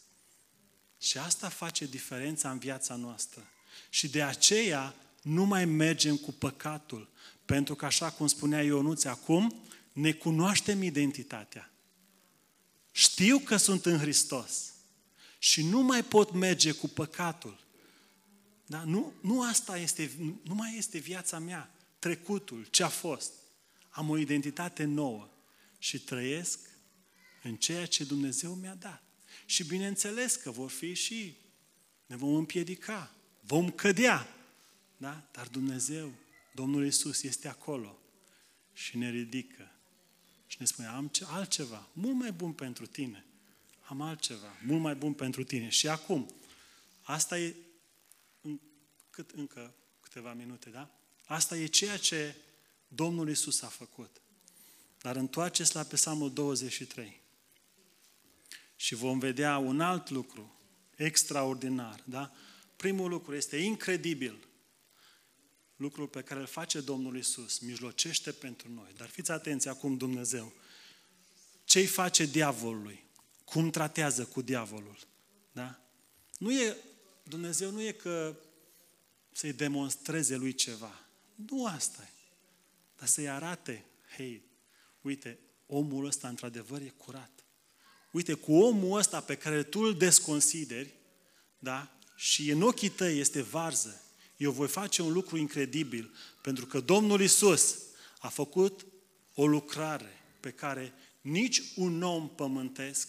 [1.00, 3.48] Și asta face diferența în viața noastră.
[3.90, 7.08] Și de aceea nu mai mergem cu păcatul.
[7.44, 9.54] Pentru că, așa cum spunea Ionuț acum,
[9.92, 11.72] ne cunoaștem identitatea.
[12.92, 14.72] Știu că sunt în Hristos.
[15.38, 17.64] Și nu mai pot merge cu păcatul.
[18.66, 18.84] Da?
[18.84, 20.10] Nu, nu asta este,
[20.42, 23.32] nu mai este viața mea, trecutul, ce a fost.
[23.94, 25.28] Am o identitate nouă
[25.78, 26.58] și trăiesc
[27.42, 29.02] în ceea ce Dumnezeu mi-a dat.
[29.46, 31.36] Și bineînțeles că vor fi și
[32.06, 34.28] ne vom împiedica, vom cădea,
[34.96, 35.28] da?
[35.32, 36.12] Dar Dumnezeu,
[36.54, 37.98] Domnul Isus este acolo
[38.72, 39.70] și ne ridică
[40.46, 43.24] și ne spune, am altceva, mult mai bun pentru tine.
[43.80, 45.68] Am altceva, mult mai bun pentru tine.
[45.68, 46.34] Și acum,
[47.02, 47.54] asta e,
[48.40, 48.60] în,
[49.10, 50.90] cât încă câteva minute, da?
[51.24, 52.34] Asta e ceea ce
[52.94, 54.20] Domnul Isus a făcut.
[55.00, 57.20] Dar întoarceți la Psalmul 23.
[58.76, 60.58] Și vom vedea un alt lucru
[60.96, 62.32] extraordinar, da?
[62.76, 64.46] Primul lucru este incredibil
[65.76, 68.92] lucrul pe care îl face Domnul Isus, mijlocește pentru noi.
[68.96, 70.52] Dar fiți atenți acum Dumnezeu.
[71.64, 73.04] Ce-i face diavolului?
[73.44, 74.98] Cum tratează cu diavolul?
[75.52, 75.80] Da?
[76.38, 76.76] Nu e,
[77.22, 78.36] Dumnezeu nu e că
[79.32, 81.00] să-i demonstreze lui ceva.
[81.34, 82.13] Nu asta e.
[82.96, 83.84] dar să-i arate,
[84.16, 84.42] hei,
[85.00, 87.44] uite, omul ăsta într-adevăr e curat.
[88.10, 90.94] Uite, cu omul ăsta pe care tu îl desconsideri,
[91.58, 91.98] da?
[92.16, 94.02] Și în ochii tăi este varză.
[94.36, 97.78] Eu voi face un lucru incredibil, pentru că Domnul Isus
[98.18, 98.86] a făcut
[99.34, 103.08] o lucrare pe care nici un om pământesc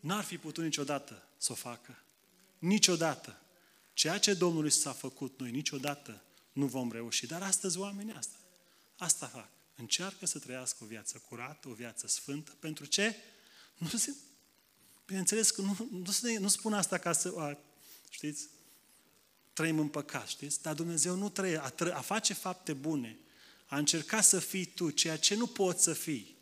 [0.00, 2.02] n-ar fi putut niciodată să o facă.
[2.58, 3.40] Niciodată.
[3.92, 6.22] Ceea ce Domnul Isus a făcut noi, niciodată
[6.56, 7.26] nu vom reuși.
[7.26, 8.36] Dar astăzi oamenii asta,
[8.96, 9.48] asta fac.
[9.76, 12.52] Încearcă să trăiască o viață curată, o viață sfântă.
[12.58, 13.16] Pentru ce?
[13.76, 14.14] Nu se,
[15.06, 17.58] bineînțeles că nu, nu, nu, nu spun asta ca să, a,
[18.10, 18.48] știți,
[19.52, 20.62] trăim în păcat, știți?
[20.62, 23.18] Dar Dumnezeu nu trăie, a, tră, a face fapte bune,
[23.66, 26.36] a încerca să fii tu ceea ce nu poți să fii.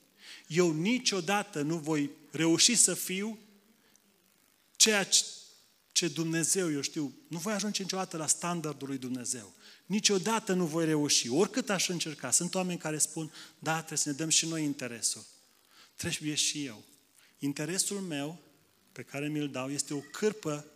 [0.47, 3.39] Eu niciodată nu voi reuși să fiu
[4.77, 5.09] ceea
[5.93, 9.53] ce Dumnezeu, eu știu, nu voi ajunge niciodată la standardul lui Dumnezeu.
[9.87, 12.31] Niciodată nu voi reuși, oricât aș încerca.
[12.31, 15.25] Sunt oameni care spun, da, trebuie să ne dăm și noi interesul.
[15.97, 16.83] Trebuie și eu.
[17.39, 18.39] Interesul meu,
[18.93, 20.67] pe care mi-l dau, este o cârpă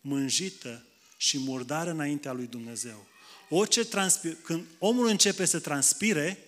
[0.00, 0.84] mânjită
[1.16, 3.06] și murdară înaintea lui Dumnezeu.
[3.48, 6.38] Orice transpir, când omul începe să transpire,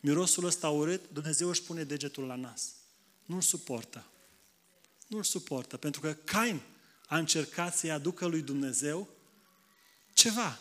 [0.00, 2.72] mirosul ăsta urât, Dumnezeu își pune degetul la nas.
[3.24, 4.06] Nu-l suportă.
[5.06, 6.60] Nu-l suportă, pentru că Cain
[7.06, 9.08] a încercat să-i aducă lui Dumnezeu
[10.12, 10.58] ceva.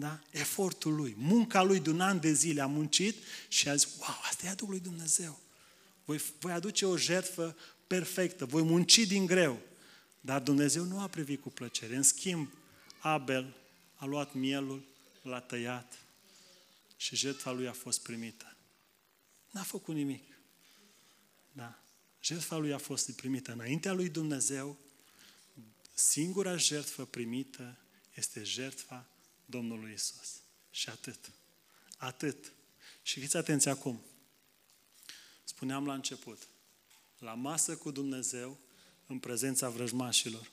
[0.00, 0.20] Da?
[0.30, 3.16] Efortul lui, munca lui de un an de zile a muncit
[3.48, 5.38] și a zis, wow, asta i aduc lui Dumnezeu.
[6.04, 9.60] Voi, voi aduce o jertfă perfectă, voi munci din greu.
[10.20, 11.96] Dar Dumnezeu nu a privit cu plăcere.
[11.96, 12.48] În schimb,
[12.98, 13.56] Abel
[13.94, 14.82] a luat mielul,
[15.22, 15.98] l-a tăiat
[16.96, 18.56] și jertfa lui a fost primită.
[19.50, 20.24] N-a făcut nimic.
[21.52, 21.78] Da.
[22.22, 24.78] Jertfa lui a fost primită înaintea lui Dumnezeu.
[25.94, 27.76] Singura jertfă primită
[28.14, 29.09] este jertfa
[29.50, 30.40] Domnului Isus.
[30.70, 31.30] Și atât.
[31.96, 32.52] Atât.
[33.02, 34.00] Și fiți atenți acum.
[35.44, 36.46] Spuneam la început.
[37.18, 38.58] La masă cu Dumnezeu,
[39.06, 40.50] în prezența vrăjmașilor.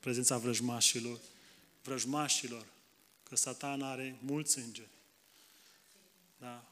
[0.00, 1.20] Prezența vrăjmașilor.
[1.82, 2.66] Vrăjmașilor.
[3.22, 4.88] Că satan are mulți îngeri.
[6.38, 6.64] Da?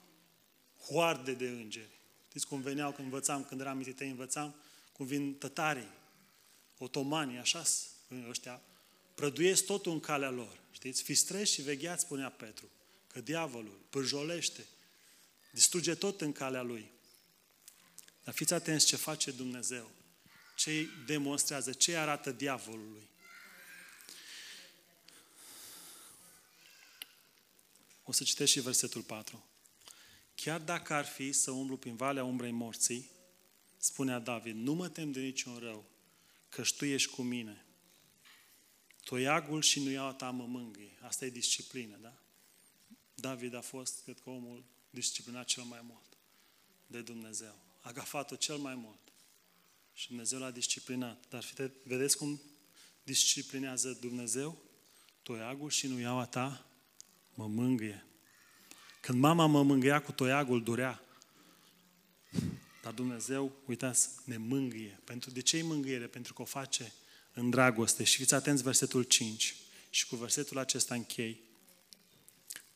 [0.87, 1.99] Hoarde de îngeri.
[2.29, 4.55] Știți cum veneau când învățam, când eram mititei, învățam,
[4.93, 5.89] cum vin tătarii,
[6.79, 7.63] otomanii, așa
[8.29, 8.61] ăștia,
[9.21, 10.61] prăduiesc totul în calea lor.
[10.71, 11.03] Știți?
[11.03, 12.71] Fiți treși și vegheați, spunea Petru,
[13.07, 14.67] că diavolul pârjolește,
[15.51, 16.91] distruge tot în calea lui.
[18.25, 19.91] Dar fiți atenți ce face Dumnezeu,
[20.57, 23.09] ce îi demonstrează, ce arată diavolului.
[28.05, 29.45] O să citesc și versetul 4.
[30.35, 33.11] Chiar dacă ar fi să umblu prin valea umbrei morții,
[33.77, 35.91] spunea David, nu mă tem de niciun rău,
[36.49, 37.65] că tu ești cu mine.
[39.05, 40.99] Toiagul și nuiaua ta mă mângâie.
[41.01, 42.15] Asta e disciplină, da?
[43.15, 46.17] David a fost, cred că, omul disciplinat cel mai mult
[46.87, 47.55] de Dumnezeu.
[47.81, 48.99] A gafat-o cel mai mult.
[49.95, 51.25] Și Dumnezeu l-a disciplinat.
[51.29, 51.45] Dar
[51.83, 52.41] vedeți cum
[53.03, 54.59] disciplinează Dumnezeu?
[55.23, 56.67] Toiagul și nuiaua ta
[57.35, 58.05] mă mângâie.
[59.01, 61.03] Când mama mă mângâia cu toiagul, durea.
[62.83, 65.01] Dar Dumnezeu, uitați, ne mângâie.
[65.05, 66.07] Pentru de ce e mângâiere?
[66.07, 66.93] Pentru că o face
[67.35, 68.05] în dragoste.
[68.05, 69.57] Și fiți atenți versetul 5.
[69.91, 71.41] Și cu versetul acesta închei.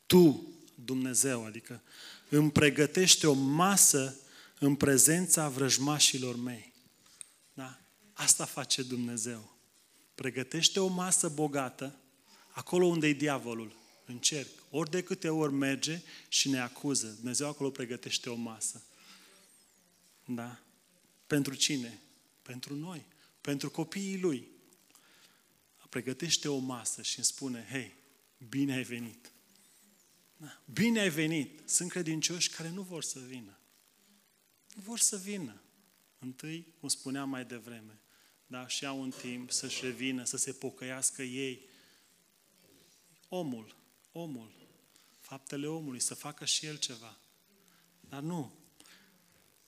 [0.06, 1.82] Tu, Dumnezeu, adică
[2.28, 4.16] îmi pregătește o masă
[4.58, 6.72] în prezența vrăjmașilor mei.
[7.54, 7.80] Da?
[8.12, 9.56] Asta face Dumnezeu.
[10.14, 11.98] Pregătește o masă bogată
[12.50, 14.48] acolo unde e diavolul, în cerc.
[14.70, 17.06] Ori de câte ori merge și ne acuză.
[17.06, 18.82] Dumnezeu acolo pregătește o masă.
[20.24, 20.58] Da?
[21.26, 22.00] Pentru cine?
[22.42, 23.04] Pentru noi.
[23.44, 24.48] Pentru copiii lui
[25.94, 27.94] pregătește o masă și îmi spune, hei,
[28.48, 29.32] bine ai venit.
[30.36, 31.68] Da, bine ai venit.
[31.68, 33.58] Sunt credincioși care nu vor să vină.
[34.74, 35.60] Nu vor să vină.
[36.18, 38.00] Întâi, cum spuneam mai devreme,
[38.46, 41.66] da, și au un timp să-și revină, să se pocăiască ei.
[43.28, 43.76] Omul,
[44.12, 44.52] omul,
[45.20, 47.18] faptele omului, să facă și el ceva.
[48.00, 48.52] Dar nu.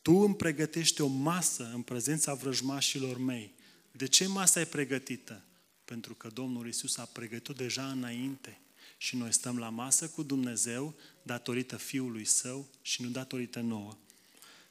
[0.02, 3.55] Tu îmi pregătești o masă în prezența vrăjmașilor mei.
[3.96, 5.42] De ce masa e pregătită?
[5.84, 8.60] Pentru că Domnul Isus a pregătit deja înainte
[8.96, 13.96] și noi stăm la masă cu Dumnezeu datorită Fiului Său și nu datorită nouă.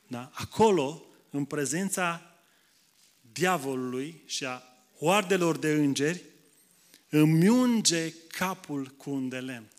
[0.08, 0.32] Da?
[0.34, 2.36] Acolo, în prezența
[3.32, 4.64] diavolului și a
[4.98, 6.24] hoardelor de îngeri,
[7.10, 9.72] îmi unge capul cu un de lemn.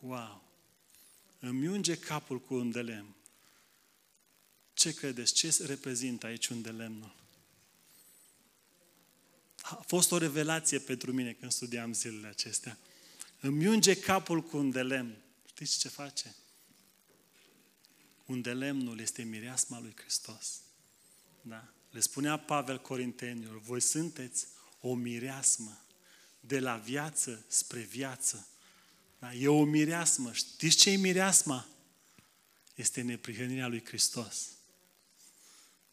[0.00, 0.42] Wow!
[1.38, 3.14] Îmi unge capul cu un de lemn.
[4.72, 5.32] Ce credeți?
[5.32, 7.25] Ce reprezintă aici un de lemnul?
[9.68, 12.78] A fost o revelație pentru mine când studiam zilele acestea.
[13.40, 15.16] Îmi unge capul cu un de lemn.
[15.46, 16.34] Știți ce face?
[18.26, 20.60] Unde lemnul este mireasma lui Hristos.
[21.40, 21.68] Da?
[21.90, 24.46] Le spunea Pavel Corintenilor, voi sunteți
[24.80, 25.84] o mireasmă
[26.40, 28.48] de la viață spre viață.
[29.18, 29.34] Da?
[29.34, 30.32] E o mireasmă.
[30.32, 31.66] Știți ce e mireasma?
[32.74, 34.48] Este neprihănirea lui Hristos.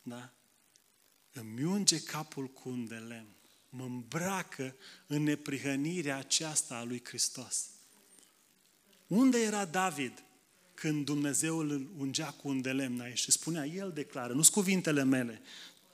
[0.01, 0.33] Da?
[1.31, 3.36] Îmi unge capul cu un de lemn.
[3.75, 4.75] Mă îmbracă
[5.07, 7.69] în neprihănirea aceasta a lui Hristos.
[9.07, 10.23] Unde era David
[10.73, 13.17] când Dumnezeu îl ungea cu un de lemn aici?
[13.17, 15.41] Și spunea, el declară, nu-s cuvintele mele,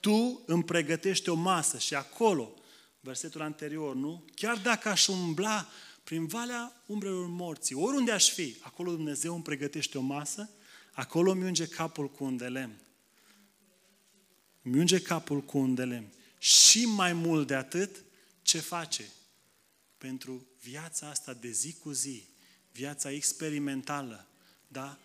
[0.00, 2.54] tu îmi pregătești o masă și acolo,
[3.00, 4.24] versetul anterior, nu?
[4.34, 5.68] Chiar dacă aș umbla
[6.04, 10.50] prin valea umbrelor morții, oriunde aș fi, acolo Dumnezeu îmi pregătește o masă,
[10.92, 12.80] acolo îmi unge capul cu un de lemn.
[14.62, 16.12] Îmi unge capul cu un de lemn.
[16.42, 18.04] Și mai mult de atât,
[18.42, 19.04] ce face?
[19.98, 22.24] Pentru viața asta de zi cu zi,
[22.72, 24.26] viața experimentală,
[24.68, 24.98] da?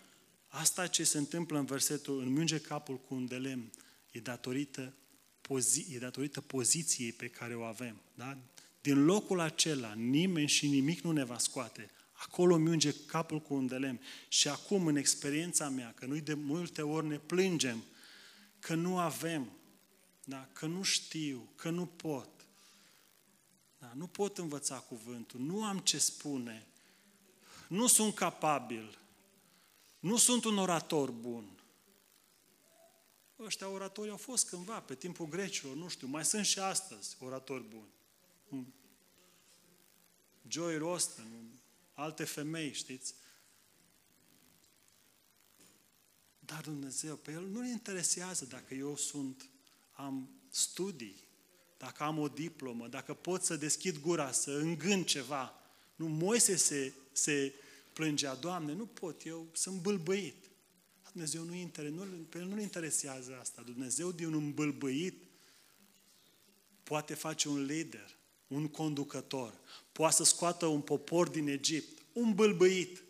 [0.48, 3.72] Asta ce se întâmplă în versetul, îmi unge capul cu un de lemn,
[4.12, 4.94] e datorită,
[5.42, 8.02] pozi, e datorită poziției pe care o avem.
[8.14, 8.38] Da?
[8.82, 11.92] Din locul acela, nimeni și nimic nu ne va scoate.
[12.12, 14.00] Acolo mi unge capul cu un de lemn.
[14.28, 17.84] Și acum, în experiența mea, că noi de multe ori ne plângem
[18.60, 19.52] că nu avem,
[20.26, 20.48] da?
[20.54, 22.30] că nu știu, că nu pot.
[23.78, 23.92] Da?
[23.96, 26.68] Nu pot învăța cuvântul, nu am ce spune,
[27.68, 28.98] nu sunt capabil,
[30.00, 31.60] nu sunt un orator bun.
[33.40, 37.64] Ăștia oratori au fost cândva, pe timpul grecilor, nu știu, mai sunt și astăzi oratori
[37.64, 37.94] buni.
[38.48, 38.74] Hmm.
[40.48, 41.60] Joy Rosten,
[41.94, 43.14] alte femei, știți?
[46.40, 49.50] Dar Dumnezeu, pe El nu-L interesează dacă eu sunt,
[49.96, 51.24] am studii,
[51.78, 55.54] dacă am o diplomă, dacă pot să deschid gura, să îngând ceva.
[55.96, 57.54] Nu, Moise se, se
[57.94, 60.50] plângea, Doamne, nu pot, eu sunt bâlbăit.
[61.12, 63.62] Dumnezeu nu, inter, nu, pe el nu interesează asta.
[63.62, 65.24] Dumnezeu din un bâlbăit
[66.84, 68.16] poate face un lider,
[68.48, 69.54] un conducător.
[69.92, 73.04] Poate să scoată un popor din Egipt, un bâlbăit.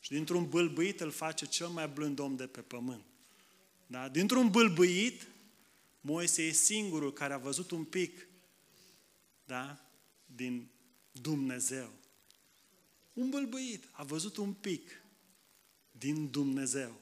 [0.00, 3.04] Și dintr-un bâlbăit îl face cel mai blând om de pe pământ.
[3.86, 4.08] Da?
[4.08, 5.26] Dintr-un bâlbăit,
[6.00, 8.28] Moise e singurul care a văzut un pic
[9.44, 9.90] da?
[10.26, 10.70] din
[11.12, 11.92] Dumnezeu.
[13.12, 15.02] Un bâlbâit a văzut un pic
[15.90, 17.00] din Dumnezeu.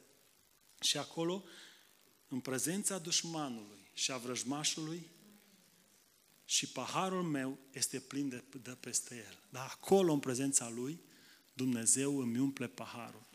[0.80, 1.44] Și acolo,
[2.28, 5.10] în prezența dușmanului și a vrăjmașului,
[6.48, 9.38] și paharul meu este plin de, de peste el.
[9.50, 11.00] Dar acolo, în prezența lui,
[11.52, 13.26] Dumnezeu îmi umple paharul.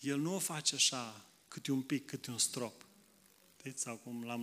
[0.00, 2.85] El nu o face așa, câte un pic, câte un strop.
[3.66, 4.42] Știți, acum la,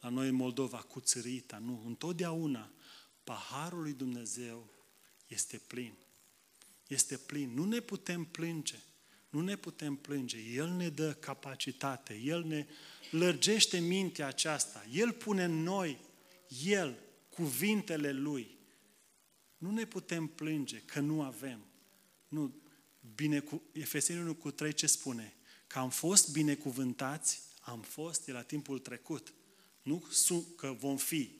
[0.00, 1.82] la noi în Moldova, cu țărita, nu.
[1.86, 2.72] Întotdeauna,
[3.24, 4.70] paharul lui Dumnezeu
[5.26, 5.94] este plin.
[6.86, 7.50] Este plin.
[7.54, 8.78] Nu ne putem plânge.
[9.28, 10.38] Nu ne putem plânge.
[10.38, 12.14] El ne dă capacitate.
[12.14, 12.66] El ne
[13.10, 14.84] lărgește mintea aceasta.
[14.92, 16.00] El pune în noi,
[16.64, 18.58] El, cuvintele Lui.
[19.58, 21.64] Nu ne putem plânge că nu avem.
[22.28, 22.62] Nu,
[23.14, 25.36] bine cu, Efeseni 1 cu 3 ce spune?
[25.66, 29.32] Că am fost binecuvântați, am fost, e la timpul trecut.
[29.82, 30.02] Nu
[30.56, 31.30] că vom fi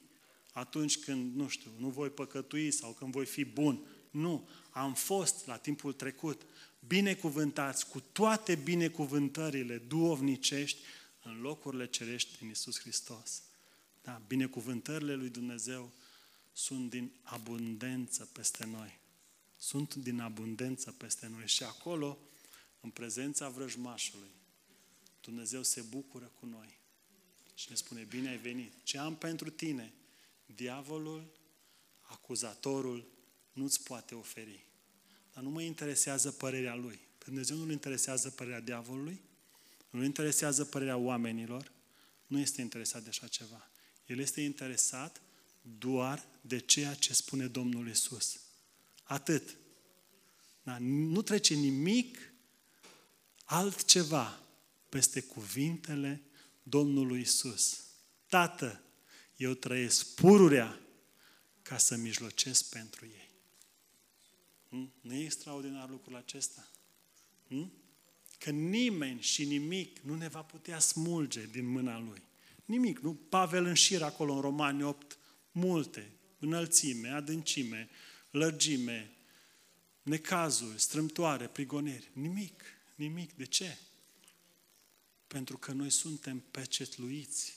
[0.52, 3.86] atunci când, nu știu, nu voi păcătui sau când voi fi bun.
[4.10, 6.42] Nu, am fost la timpul trecut
[6.86, 10.80] binecuvântați cu toate binecuvântările duovnicești
[11.22, 13.42] în locurile cerești din Isus Hristos.
[14.02, 15.90] Da, binecuvântările lui Dumnezeu
[16.52, 18.98] sunt din abundență peste noi.
[19.56, 22.18] Sunt din abundență peste noi și acolo,
[22.80, 24.30] în prezența vrăjmașului,
[25.28, 26.78] Dumnezeu se bucură cu noi
[27.54, 28.72] și ne spune, bine ai venit.
[28.82, 29.92] Ce am pentru tine?
[30.46, 31.32] Diavolul,
[32.00, 33.06] acuzatorul,
[33.52, 34.64] nu-ți poate oferi.
[35.34, 36.98] Dar nu mă interesează părerea lui.
[37.18, 39.20] Pe Dumnezeu nu-L interesează părerea diavolului,
[39.90, 41.72] nu-L interesează părerea oamenilor,
[42.26, 43.70] nu este interesat de așa ceva.
[44.06, 45.20] El este interesat
[45.78, 48.40] doar de ceea ce spune Domnul Isus.
[49.02, 49.56] Atât.
[50.62, 50.76] Da?
[50.80, 52.18] Nu trece nimic
[53.44, 54.42] altceva
[54.88, 56.22] peste cuvintele
[56.62, 57.84] Domnului Isus.
[58.28, 58.82] Tată,
[59.36, 60.80] eu trăiesc pururea
[61.62, 63.30] ca să mijlocesc pentru ei.
[64.68, 64.92] Hmm?
[65.00, 66.68] Nu e extraordinar lucrul acesta?
[67.48, 67.72] Hmm?
[68.38, 72.22] Că nimeni și nimic nu ne va putea smulge din mâna Lui.
[72.64, 72.98] Nimic.
[72.98, 73.14] Nu?
[73.14, 75.18] Pavel înșiră acolo în Romani 8
[75.50, 76.10] multe.
[76.38, 77.88] Înălțime, adâncime,
[78.30, 79.10] lărgime,
[80.02, 82.10] necazuri, strâmtoare, prigoneri.
[82.12, 82.62] Nimic.
[82.94, 83.32] Nimic.
[83.32, 83.78] De ce?
[85.28, 87.56] Pentru că noi suntem pecetluiți.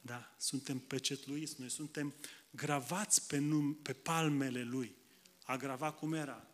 [0.00, 1.54] Da, suntem pecetluiți.
[1.58, 2.14] Noi suntem
[2.50, 4.94] gravați pe, num- pe palmele Lui.
[5.44, 6.46] A gravat cum era?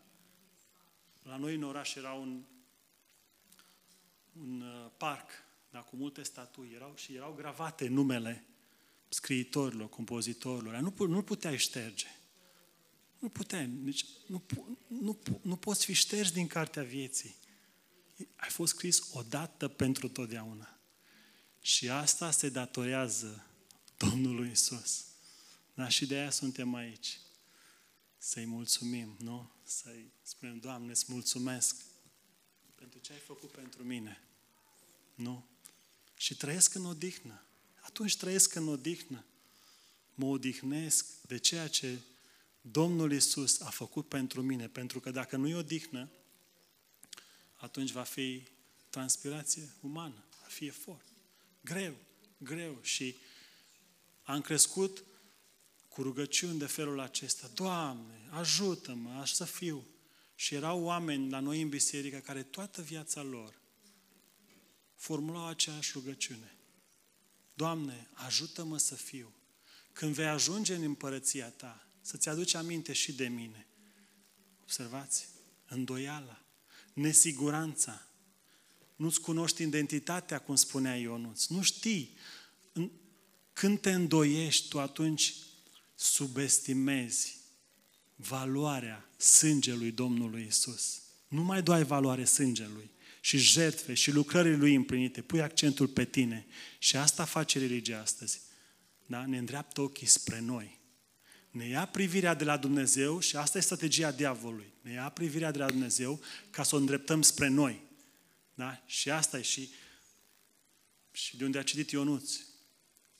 [1.22, 2.42] La noi în oraș era un,
[4.32, 5.30] un uh, parc
[5.70, 8.44] da, cu multe statui erau, și erau gravate numele
[9.08, 10.74] scriitorilor, compozitorilor.
[10.74, 12.06] Nu, nu puteai șterge.
[13.18, 14.42] Nu puteai, nici, nu,
[14.86, 17.34] nu, nu poți fi șters din cartea vieții.
[18.36, 20.78] Ai fost scris odată pentru totdeauna.
[21.60, 23.46] Și asta se datorează
[23.96, 25.04] Domnului Isus.
[25.74, 27.18] Da, și de aia suntem aici.
[28.18, 29.50] Să-i mulțumim, nu?
[29.62, 31.76] Să-i spunem, Doamne, îți mulțumesc
[32.74, 34.22] pentru ce ai făcut pentru mine.
[35.14, 35.46] Nu?
[36.14, 37.42] Și trăiesc în odihnă.
[37.80, 39.24] Atunci trăiesc în odihnă.
[40.14, 41.98] Mă odihnesc de ceea ce
[42.60, 44.68] Domnul Isus a făcut pentru mine.
[44.68, 46.10] Pentru că dacă nu e odihnă,
[47.66, 48.42] atunci va fi
[48.90, 51.06] transpirație umană, va fi efort.
[51.60, 51.96] Greu,
[52.38, 52.78] greu.
[52.82, 53.16] Și
[54.22, 55.04] am crescut
[55.88, 57.50] cu rugăciuni de felul acesta.
[57.54, 59.86] Doamne, ajută-mă, aș să fiu.
[60.34, 63.60] Și erau oameni la noi în biserică care toată viața lor
[64.94, 66.56] formulau aceeași rugăciune.
[67.54, 69.34] Doamne, ajută-mă să fiu.
[69.92, 73.66] Când vei ajunge în împărăția Ta, să-ți aduci aminte și de mine.
[74.62, 75.28] Observați?
[75.68, 76.45] Îndoiala,
[76.96, 78.06] nesiguranța.
[78.96, 81.46] Nu-ți cunoști identitatea, cum spunea Ionuț.
[81.46, 82.16] Nu știi.
[83.52, 85.34] Când te îndoiești, tu atunci
[85.94, 87.36] subestimezi
[88.14, 91.02] valoarea sângelui Domnului Isus.
[91.28, 92.90] Nu mai doar valoare sângelui,
[93.26, 95.22] și jertfe și lucrările Lui împlinite.
[95.22, 96.46] Pui accentul pe tine.
[96.78, 98.40] Și asta face religia astăzi.
[99.06, 99.26] Da?
[99.26, 100.75] Ne îndreaptă ochii spre noi.
[101.56, 104.72] Ne ia privirea de la Dumnezeu și asta e strategia diavolului.
[104.80, 107.82] Ne ia privirea de la Dumnezeu ca să o îndreptăm spre noi.
[108.54, 108.82] Da?
[108.86, 109.70] Și asta e și,
[111.12, 112.32] și de unde a citit Ionuț.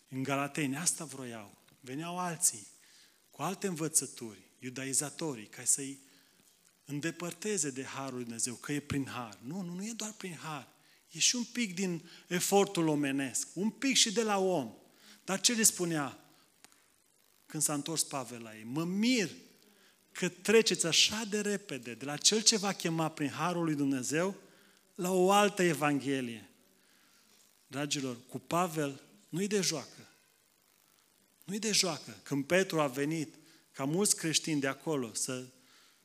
[0.08, 1.64] În Galateni, asta vroiau.
[1.80, 2.66] Veneau alții
[3.30, 5.98] cu alte învățături, iudaizatorii, ca să-i
[6.84, 9.38] îndepărteze de Harul Lui Dumnezeu, că e prin Har.
[9.42, 10.68] Nu, nu, nu e doar prin Har.
[11.10, 14.74] E și un pic din efortul omenesc, un pic și de la om.
[15.24, 16.25] Dar ce le spunea
[17.56, 18.64] când s-a întors Pavel la ei?
[18.64, 19.30] Mă mir
[20.12, 24.34] că treceți așa de repede de la cel ce va chema prin Harul lui Dumnezeu
[24.94, 26.48] la o altă Evanghelie.
[27.66, 30.08] Dragilor, cu Pavel nu-i de joacă.
[31.44, 32.16] Nu-i de joacă.
[32.22, 33.34] Când Petru a venit,
[33.72, 35.44] ca mulți creștini de acolo, să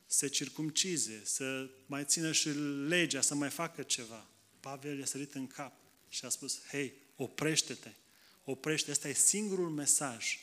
[0.06, 2.48] se circumcize, să mai țină și
[2.88, 4.26] legea, să mai facă ceva.
[4.60, 5.72] Pavel i-a sărit în cap
[6.08, 7.90] și a spus, hei, oprește-te,
[8.44, 10.38] oprește, ăsta e singurul mesaj,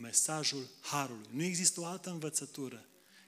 [0.00, 1.26] mesajul Harului.
[1.30, 2.84] Nu există o altă învățătură.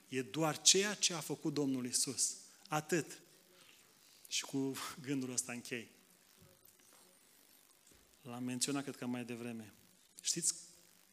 [0.09, 2.37] E doar ceea ce a făcut Domnul Isus.
[2.69, 3.21] Atât.
[4.29, 5.89] Și cu gândul ăsta închei.
[8.23, 9.73] L-am menționat, cred că mai devreme.
[10.23, 10.55] Știți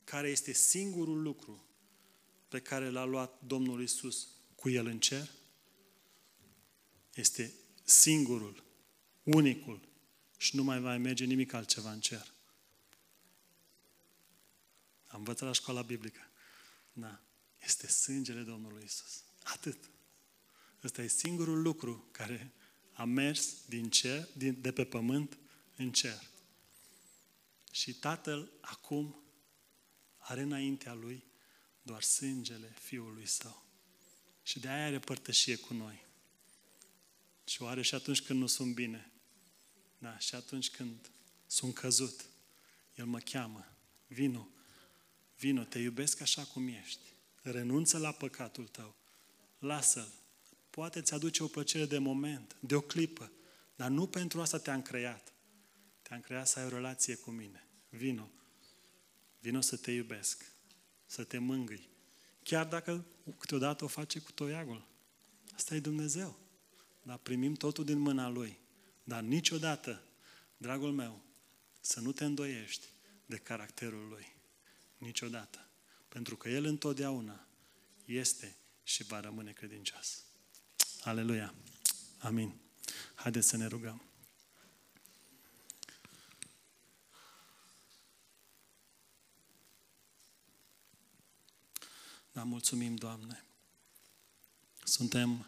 [0.03, 1.63] care este singurul lucru
[2.47, 5.29] pe care l-a luat Domnul Isus cu El în cer?
[7.13, 7.53] Este
[7.83, 8.63] singurul,
[9.23, 9.79] unicul
[10.37, 12.33] și nu mai va merge nimic altceva în cer.
[15.09, 16.19] Am învățat la școala biblică.
[16.93, 17.21] Da.
[17.63, 19.23] Este sângele Domnului Isus.
[19.43, 19.89] Atât.
[20.83, 22.53] Ăsta e singurul lucru care
[22.93, 25.37] a mers din cer, din, de pe pământ
[25.75, 26.21] în cer.
[27.71, 29.23] Și Tatăl acum
[30.17, 31.23] are înaintea lui
[31.81, 33.65] doar sângele Fiului Său.
[34.43, 36.05] Și de aia are părtășie cu noi.
[37.45, 39.11] Și o are și atunci când nu sunt bine.
[39.97, 41.11] Da, și atunci când
[41.47, 42.25] sunt căzut.
[42.95, 43.75] El mă cheamă.
[44.07, 44.47] Vino.
[45.39, 47.13] Vino, te iubesc așa cum ești.
[47.41, 48.95] Renunță la păcatul tău.
[49.59, 50.13] Lasă-l.
[50.69, 53.31] Poate ți aduce o plăcere de moment, de o clipă.
[53.75, 55.33] Dar nu pentru asta te-am creat.
[56.01, 57.67] Te-am creat să ai o relație cu mine.
[57.89, 58.29] Vino.
[59.39, 60.45] Vino să te iubesc.
[61.05, 61.89] Să te mângâi.
[62.43, 63.05] Chiar dacă
[63.37, 64.87] câteodată o face cu toiagul.
[65.55, 66.39] Asta e Dumnezeu.
[67.03, 68.57] Dar primim totul din mâna Lui.
[69.03, 70.03] Dar niciodată,
[70.57, 71.21] dragul meu,
[71.81, 72.85] să nu te îndoiești
[73.25, 74.37] de caracterul Lui.
[74.99, 75.67] Niciodată.
[76.07, 77.47] Pentru că El întotdeauna
[78.05, 80.23] este și va rămâne credincios.
[81.01, 81.53] Aleluia.
[82.17, 82.59] Amin.
[83.15, 84.03] Haideți să ne rugăm.
[92.31, 93.43] Da, mulțumim, Doamne.
[94.83, 95.47] Suntem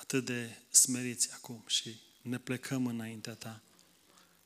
[0.00, 3.62] atât de smeriți acum și ne plecăm înaintea Ta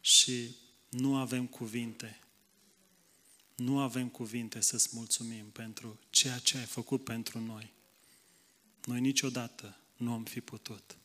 [0.00, 0.56] și
[0.88, 2.23] nu avem cuvinte.
[3.54, 7.72] Nu avem cuvinte să-ți mulțumim pentru ceea ce ai făcut pentru noi.
[8.84, 10.96] Noi niciodată nu am fi putut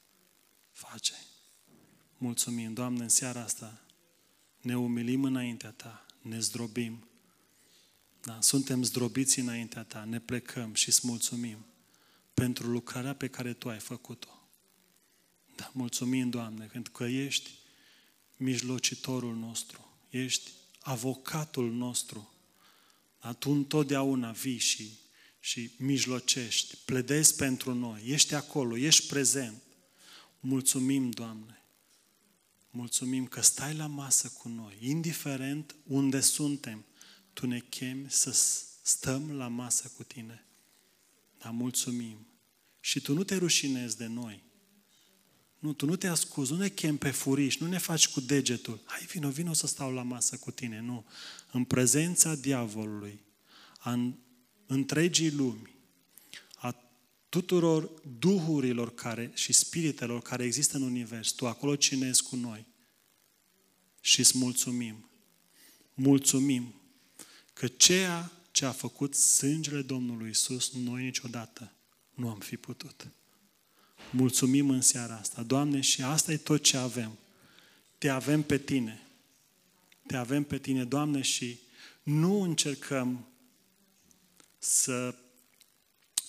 [0.72, 1.14] face.
[2.18, 3.82] Mulțumim, Doamne, în seara asta
[4.62, 7.10] ne umilim înaintea Ta, ne zdrobim
[8.22, 11.66] da, suntem zdrobiți înaintea Ta, ne plecăm și îți mulțumim
[12.34, 14.30] pentru lucrarea pe care Tu ai făcut-o.
[15.56, 17.50] Da, mulțumim, Doamne, pentru că ești
[18.38, 22.34] mijlocitorul nostru, ești avocatul nostru.
[23.22, 24.97] Dar Tu întotdeauna vii și,
[25.39, 29.61] și mijlocești, pledezi pentru noi, ești acolo, ești prezent.
[30.39, 31.63] Mulțumim, Doamne.
[32.72, 36.86] Mulțumim că stai la masă cu noi, indiferent unde suntem.
[37.34, 38.32] Tu ne chemi să
[38.82, 40.45] stăm la masă cu tine.
[41.38, 42.28] Dar mulțumim.
[42.80, 44.43] Și tu nu te rușinezi de noi.
[45.60, 48.80] Nu, tu nu te ascuzi, nu ne chem pe furiș, nu ne faci cu degetul.
[48.86, 50.82] Hai, vino, vino să stau la masă cu tine.
[50.82, 51.05] Nu.
[51.51, 53.22] În prezența diavolului,
[53.80, 54.14] a
[54.66, 55.76] întregii lumi,
[56.55, 56.76] a
[57.30, 62.66] tuturor duhurilor care, și spiritelor care există în univers, tu acolo cinezi cu noi.
[64.01, 65.10] Și îți mulțumim.
[65.93, 66.74] Mulțumim
[67.53, 71.74] că ceea ce a făcut sângele Domnului Isus, noi niciodată
[72.14, 73.07] nu am fi putut.
[74.12, 75.43] Mulțumim în seara asta.
[75.43, 77.18] Doamne, și asta e tot ce avem.
[77.97, 79.01] Te avem pe Tine.
[80.07, 81.60] Te avem pe Tine, Doamne, și
[82.03, 83.28] nu încercăm
[84.57, 85.16] să,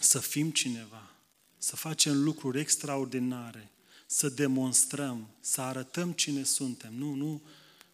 [0.01, 1.11] să fim cineva,
[1.59, 3.71] să facem lucruri extraordinare,
[4.07, 6.95] să demonstrăm, să arătăm cine suntem.
[6.95, 7.43] Nu, nu,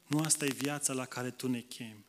[0.06, 2.04] nu asta e viața la care Tu ne chemi.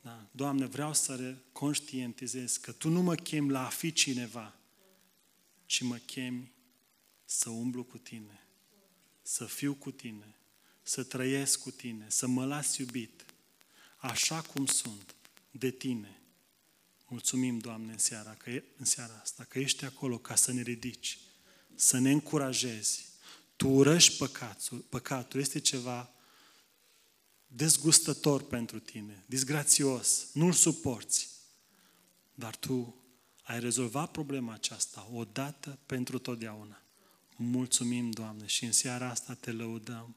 [0.00, 0.26] Da.
[0.30, 4.57] Doamne, vreau să conștientizez că Tu nu mă chem la a fi cineva,
[5.68, 6.52] ci mă chemi
[7.24, 8.46] să umblu cu Tine,
[9.22, 10.36] să fiu cu Tine,
[10.82, 13.24] să trăiesc cu Tine, să mă las iubit,
[13.96, 15.14] așa cum sunt,
[15.50, 16.20] de Tine.
[17.08, 21.18] Mulțumim, Doamne, în seara, că, în seara asta, că ești acolo ca să ne ridici,
[21.74, 23.06] să ne încurajezi.
[23.56, 26.12] Tu urăști păcatul, păcatul este ceva
[27.46, 31.28] dezgustător pentru tine, disgrațios, nu-l suporți.
[32.34, 32.97] Dar tu
[33.48, 36.82] ai rezolvat problema aceasta odată pentru totdeauna.
[37.36, 40.16] Mulțumim, Doamne, și în seara asta te lăudăm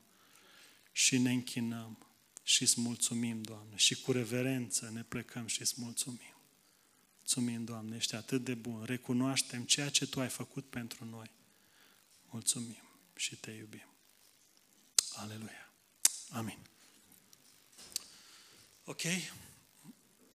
[0.91, 2.05] și ne închinăm
[2.43, 6.35] și îți mulțumim, Doamne, și cu reverență ne plecăm și îți mulțumim.
[7.17, 8.83] Mulțumim, Doamne, ești atât de bun.
[8.83, 11.31] Recunoaștem ceea ce Tu ai făcut pentru noi.
[12.29, 12.83] Mulțumim
[13.15, 13.87] și te iubim.
[15.15, 15.73] Aleluia.
[16.29, 16.57] Amin.
[18.83, 19.01] Ok?